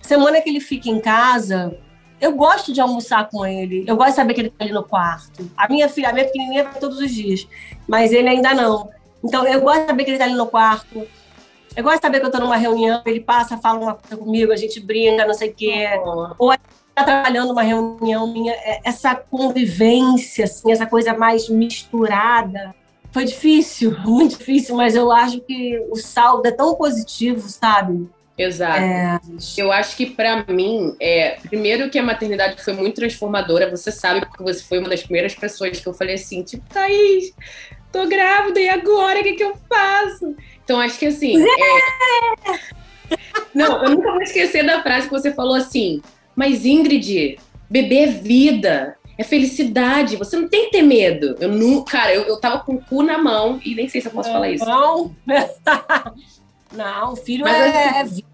[0.00, 1.78] Semana que ele fica em casa,
[2.20, 3.84] eu gosto de almoçar com ele.
[3.86, 5.48] Eu gosto de saber que ele está ali no quarto.
[5.56, 7.46] A minha filha, a minha pequenininha todos os dias,
[7.86, 8.90] mas ele ainda não.
[9.24, 11.06] Então, eu gosto de saber que ele está ali no quarto
[11.76, 14.52] eu gosto de saber que eu estou numa reunião, ele passa, fala uma coisa comigo,
[14.52, 15.88] a gente brinca, não sei o quê.
[16.04, 16.34] Oh.
[16.38, 21.48] Ou a gente está trabalhando uma reunião minha, é, essa convivência, assim, essa coisa mais
[21.48, 22.74] misturada.
[23.10, 28.08] Foi difícil, muito difícil, mas eu acho que o saldo é tão positivo, sabe?
[28.36, 28.80] Exato.
[28.80, 29.20] É...
[29.56, 34.26] Eu acho que para mim, é, primeiro que a maternidade foi muito transformadora, você sabe,
[34.26, 37.34] porque você foi uma das primeiras pessoas que eu falei assim, tipo, Thaís,
[37.92, 40.34] tô grávida e agora o que, que eu faço?
[40.72, 41.36] Então, acho que assim.
[41.38, 42.58] É...
[43.52, 46.00] Não, eu nunca vou esquecer da frase que você falou assim.
[46.34, 50.16] Mas, Ingrid, bebê é vida, é felicidade.
[50.16, 51.36] Você não tem que ter medo.
[51.38, 54.08] Eu nunca, cara, eu, eu tava com o cu na mão e nem sei se
[54.08, 54.64] eu posso não, falar isso.
[54.64, 55.14] Não,
[56.72, 58.28] não, filho Mas, é, é vida.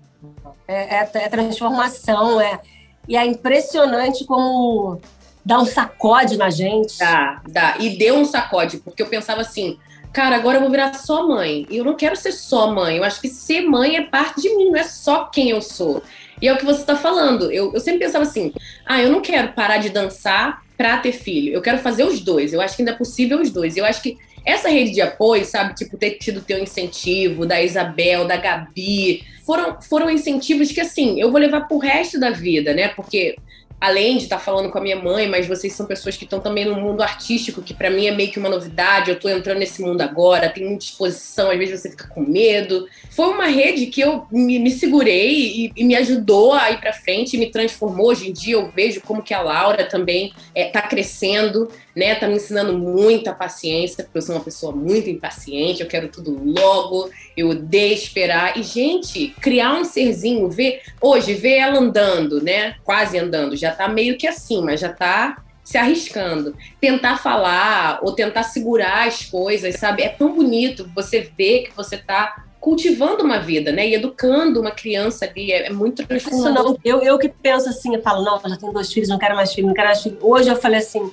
[0.69, 2.61] É, é, é, transformação, é.
[3.09, 5.01] E é impressionante como
[5.45, 6.99] dá um sacode na gente.
[6.99, 7.77] Dá, dá.
[7.81, 9.77] E deu um sacode, porque eu pensava assim,
[10.13, 11.67] cara, agora eu vou virar só mãe.
[11.71, 12.97] E eu não quero ser só mãe.
[12.97, 16.03] Eu acho que ser mãe é parte de mim, não é só quem eu sou.
[16.41, 17.51] E é o que você está falando.
[17.51, 18.53] Eu, eu sempre pensava assim:
[18.87, 21.53] ah, eu não quero parar de dançar para ter filho.
[21.53, 22.53] Eu quero fazer os dois.
[22.53, 23.77] Eu acho que ainda é possível os dois.
[23.77, 28.27] Eu acho que essa rede de apoio, sabe, tipo, ter tido teu incentivo, da Isabel,
[28.27, 32.89] da Gabi, foram, foram incentivos que, assim, eu vou levar pro resto da vida, né?
[32.89, 33.37] Porque
[33.81, 36.65] além de estar falando com a minha mãe, mas vocês são pessoas que estão também
[36.65, 39.11] no mundo artístico, que para mim é meio que uma novidade.
[39.11, 42.87] Eu estou entrando nesse mundo agora, tem muita exposição, às vezes você fica com medo.
[43.11, 46.93] Foi uma rede que eu me, me segurei e, e, me ajudou a ir para
[46.93, 48.09] frente, me transformou.
[48.09, 51.69] Hoje em dia eu vejo como que a Laura também está é, crescendo
[51.99, 52.15] né?
[52.15, 56.41] Tá me ensinando muita paciência, porque eu sou uma pessoa muito impaciente, eu quero tudo
[56.45, 58.57] logo, eu odeio esperar.
[58.57, 60.81] E, gente, criar um serzinho, ver.
[61.01, 62.77] Hoje, ver ela andando, né?
[62.85, 66.55] Quase andando, já tá meio que assim, mas já tá se arriscando.
[66.81, 70.03] Tentar falar ou tentar segurar as coisas, sabe?
[70.03, 73.89] É tão bonito você ver que você tá cultivando uma vida, né?
[73.89, 76.79] E educando uma criança ali é, é muito transformador.
[76.85, 79.37] Eu, eu que penso assim, eu falo, não, eu já tenho dois filhos, não quero
[79.37, 80.19] mais filho, não quero mais filho.
[80.21, 81.13] Hoje eu falei assim,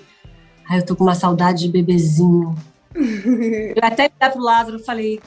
[0.67, 2.55] Ai, eu tô com uma saudade de bebezinho.
[2.95, 5.21] eu até olhei pro Lázaro falei,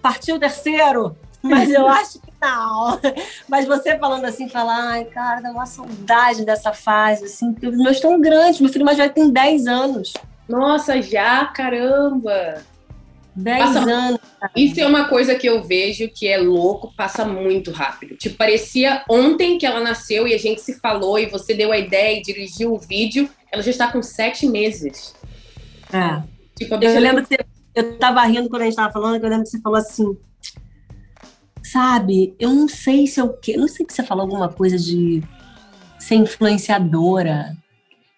[0.00, 1.16] partiu o terceiro?
[1.42, 2.30] Mas eu acho que
[3.48, 7.76] Mas você falando assim, falar, ai, cara, dá uma saudade dessa fase, assim, porque os
[7.76, 10.12] meus estão grandes, meu filho mais velho tem 10 anos.
[10.48, 12.62] Nossa, já, caramba!
[13.36, 13.80] 10 passa...
[13.80, 14.20] anos.
[14.54, 18.16] Isso é uma coisa que eu vejo que é louco, passa muito rápido.
[18.16, 21.78] Tipo, parecia ontem que ela nasceu e a gente se falou e você deu a
[21.78, 25.14] ideia e dirigiu o vídeo ela já está com sete meses.
[25.92, 26.22] É.
[26.58, 29.30] Tipo, eu lembro que você, eu tava rindo quando a gente tava falando, que eu
[29.30, 30.16] lembro que você falou assim.
[31.74, 33.56] Sabe, eu não sei se o quê.
[33.56, 35.24] Não sei que você falou alguma coisa de
[35.98, 37.52] ser influenciadora,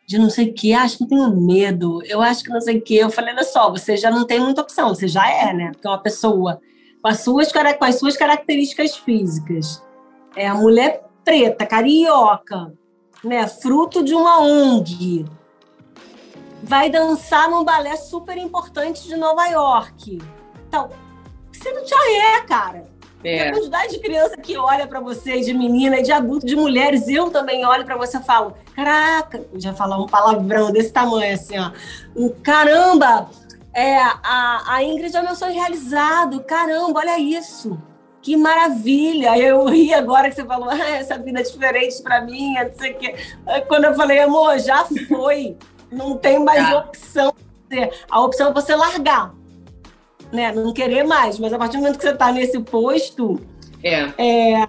[0.07, 2.77] de não sei o que, acho que eu tenho medo, eu acho que não sei
[2.77, 2.97] o que.
[2.97, 5.71] Eu falei, olha só, você já não tem muita opção, você já é, né?
[5.73, 6.61] Porque é uma pessoa
[7.01, 9.83] com as suas, com as suas características físicas.
[10.37, 12.75] É a mulher preta, carioca,
[13.25, 15.25] né, fruto de uma ONG,
[16.63, 20.21] vai dançar num balé super importante de Nova York.
[20.69, 20.91] Então,
[21.51, 22.96] você não te é, cara.
[23.29, 23.49] É.
[23.49, 27.29] A quantidade de criança que olha para você, de menina, de adulto, de mulheres, eu
[27.29, 31.72] também olho para você e falo: caraca, já falar um palavrão desse tamanho assim, ó.
[32.45, 33.29] Caramba,
[33.74, 36.41] é, a, a Ingrid é meu sonho realizado.
[36.45, 37.77] Caramba, olha isso
[38.22, 39.39] que maravilha!
[39.39, 42.91] Eu ri agora que você falou, ah, essa vida é diferente para mim, não sei
[42.91, 43.14] o quê.
[43.68, 45.57] Quando eu falei, amor, já foi,
[45.93, 46.79] não tem mais tá.
[46.79, 47.35] opção.
[48.11, 49.33] A opção é você largar,
[50.33, 50.53] né?
[50.53, 53.41] Não querer mais, mas a partir do momento que você está nesse posto,
[53.83, 54.12] é.
[54.18, 54.68] é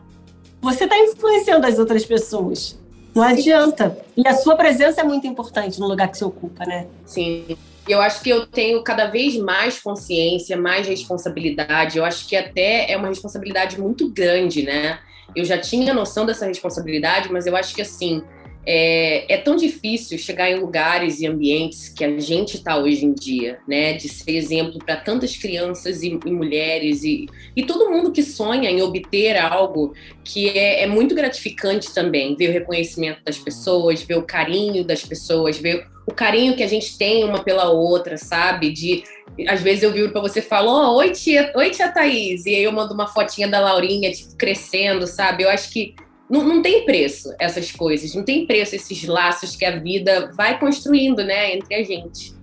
[0.61, 2.79] você está influenciando as outras pessoas.
[3.15, 3.97] Não adianta.
[4.15, 6.87] E a sua presença é muito importante no lugar que você ocupa, né?
[7.05, 11.97] Sim eu acho que eu tenho cada vez mais consciência, mais responsabilidade.
[11.97, 14.99] Eu acho que até é uma responsabilidade muito grande, né?
[15.35, 18.23] Eu já tinha noção dessa responsabilidade, mas eu acho que assim
[18.69, 23.13] é, é tão difícil chegar em lugares e ambientes que a gente está hoje em
[23.13, 23.93] dia, né?
[23.93, 28.69] De ser exemplo para tantas crianças e, e mulheres e, e, todo mundo que sonha
[28.69, 32.35] em obter algo que é, é muito gratificante também.
[32.35, 36.67] Ver o reconhecimento das pessoas, ver o carinho das pessoas, ver o carinho que a
[36.67, 38.73] gente tem uma pela outra, sabe?
[38.73, 39.01] De
[39.47, 42.55] às vezes eu viro para você e falo, oh, oi tia, oi tia Thaís, e
[42.55, 45.43] aí eu mando uma fotinha da Laurinha, tipo, crescendo, sabe?
[45.43, 45.95] Eu acho que
[46.29, 50.59] não, não tem preço essas coisas, não tem preço esses laços que a vida vai
[50.59, 52.35] construindo, né, entre a gente.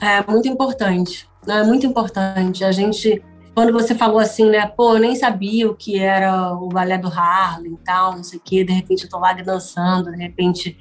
[0.00, 1.28] É muito importante?
[1.46, 2.64] É muito importante.
[2.64, 3.22] A gente,
[3.54, 7.08] quando você falou assim, né, pô, eu nem sabia o que era o balé do
[7.08, 10.76] Harlem e tal, não sei o quê, de repente eu tô lá dançando, de repente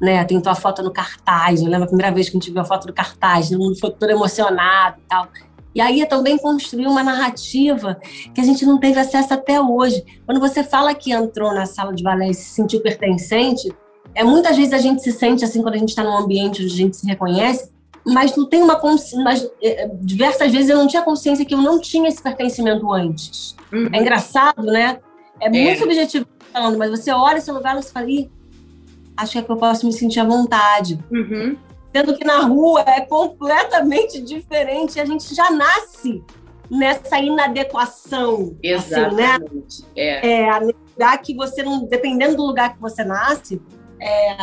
[0.00, 0.24] né?
[0.24, 1.60] Tem tua foto no cartaz.
[1.60, 3.74] Eu lembro a primeira vez que a gente viu a foto do cartaz, todo mundo
[3.74, 5.28] ficou todo emocionado e tal.
[5.74, 7.98] E aí é também construir uma narrativa
[8.32, 10.04] que a gente não teve acesso até hoje.
[10.24, 13.74] Quando você fala que entrou na sala de balé e se sentiu pertencente,
[14.14, 16.72] é muitas vezes a gente se sente assim quando a gente está num ambiente onde
[16.72, 17.72] a gente se reconhece,
[18.06, 19.24] mas não tem uma consciência.
[19.24, 23.56] Mas, é, diversas vezes eu não tinha consciência que eu não tinha esse pertencimento antes.
[23.72, 23.88] Uhum.
[23.92, 24.98] É engraçado, né?
[25.40, 25.76] É muito é.
[25.76, 28.06] subjetivo falando, mas você olha esse lugar e você fala,
[29.16, 30.98] acho que é que eu posso me sentir à vontade.
[31.10, 31.56] Uhum.
[31.94, 34.98] Sendo que na rua é completamente diferente.
[34.98, 36.22] A gente já nasce
[36.68, 38.56] nessa inadequação.
[38.60, 39.82] Exatamente.
[39.82, 40.20] Assim, né?
[40.20, 40.40] É.
[40.42, 43.62] é lugar que você não, dependendo do lugar que você nasce,
[44.00, 44.36] é,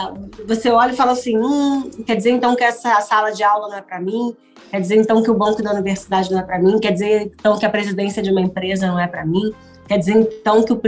[0.47, 3.77] você olha e fala assim, hum, quer dizer então que essa sala de aula não
[3.77, 4.35] é para mim,
[4.69, 7.59] quer dizer então que o banco da universidade não é para mim, quer dizer então
[7.59, 9.53] que a presidência de uma empresa não é para mim,
[9.87, 10.81] quer dizer então que o,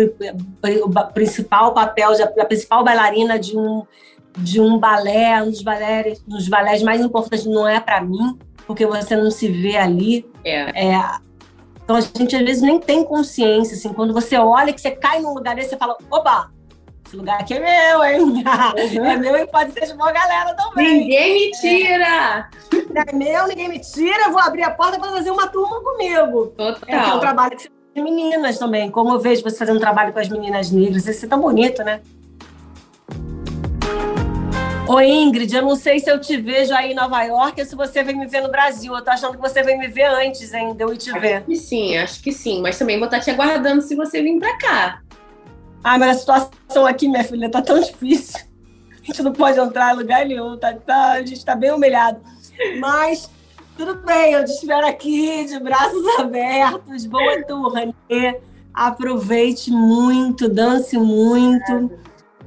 [0.86, 3.84] o principal papel, a principal bailarina de um
[4.38, 8.86] de um balé, um dos balés, dos balés mais importantes não é para mim, porque
[8.86, 10.26] você não se vê ali.
[10.44, 10.94] É.
[10.94, 11.04] é.
[11.84, 15.20] Então a gente às vezes nem tem consciência, assim, quando você olha que você cai
[15.20, 16.50] num lugar desse, você fala, opa,
[17.06, 18.44] esse lugar aqui é meu, hein?
[18.44, 19.06] Uhum.
[19.06, 21.02] É meu e pode ser de boa galera também.
[21.02, 22.50] Ninguém me tira!
[22.96, 25.82] É, é meu, ninguém me tira, eu vou abrir a porta para fazer uma turma
[25.82, 26.48] comigo.
[26.58, 26.80] Total.
[26.88, 28.90] É, que é um trabalho que você faz meninas também.
[28.90, 31.84] Como eu vejo você fazendo um trabalho com as meninas negras, isso é tão bonito,
[31.84, 32.02] né?
[34.86, 37.74] Oi, Ingrid, eu não sei se eu te vejo aí em Nova York ou se
[37.74, 38.94] você vem me ver no Brasil.
[38.94, 41.36] Eu tô achando que você vem me ver antes ainda, eu te ver.
[41.36, 42.62] Acho que sim, acho que sim.
[42.62, 45.02] Mas também vou estar te aguardando se você vir pra cá.
[45.82, 48.42] Ah, mas a situação aqui, minha filha, tá tão difícil.
[48.92, 52.22] A gente não pode entrar em lugar nenhum, tá, tá, a gente tá bem humilhado.
[52.80, 53.30] Mas
[53.78, 57.06] tudo bem, eu te espero aqui de braços abertos.
[57.06, 58.40] Boa turnê.
[58.74, 61.92] Aproveite muito, dance muito.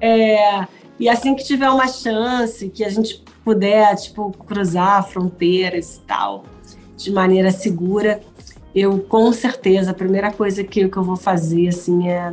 [0.01, 0.67] É,
[0.99, 6.45] e assim que tiver uma chance, que a gente puder, tipo, cruzar fronteiras e tal,
[6.97, 8.21] de maneira segura,
[8.75, 12.33] eu com certeza, a primeira coisa que, que eu vou fazer, assim, é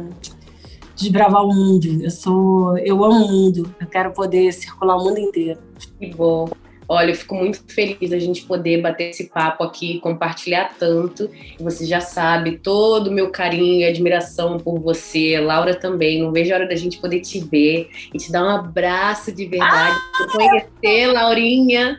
[0.96, 1.88] desbravar o mundo.
[2.02, 3.74] Eu sou, eu amo o mundo.
[3.80, 5.60] Eu quero poder circular o mundo inteiro.
[6.00, 6.50] Que bom.
[6.88, 11.30] Olha, eu fico muito feliz a gente poder bater esse papo aqui, compartilhar tanto.
[11.60, 16.22] Você já sabe todo o meu carinho e admiração por você, Laura também.
[16.22, 19.46] Não vejo a hora da gente poder te ver e te dar um abraço de
[19.46, 20.28] verdade, ah!
[20.32, 21.98] conhecer, Laurinha.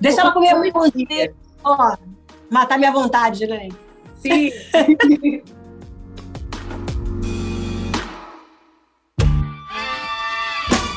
[0.00, 1.32] Deixa ela comer um dia.
[1.64, 1.96] Ó,
[2.50, 3.68] matar minha vontade, né?
[4.14, 4.50] Sim.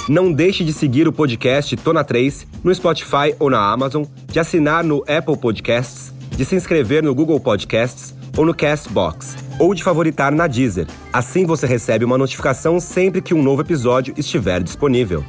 [0.10, 4.84] Não deixe de seguir o podcast Tona 3 no Spotify ou na Amazon, de assinar
[4.84, 10.34] no Apple Podcasts, de se inscrever no Google Podcasts ou no Castbox, ou de favoritar
[10.34, 10.88] na Deezer.
[11.14, 15.24] Assim você recebe uma notificação sempre que um novo episódio estiver disponível.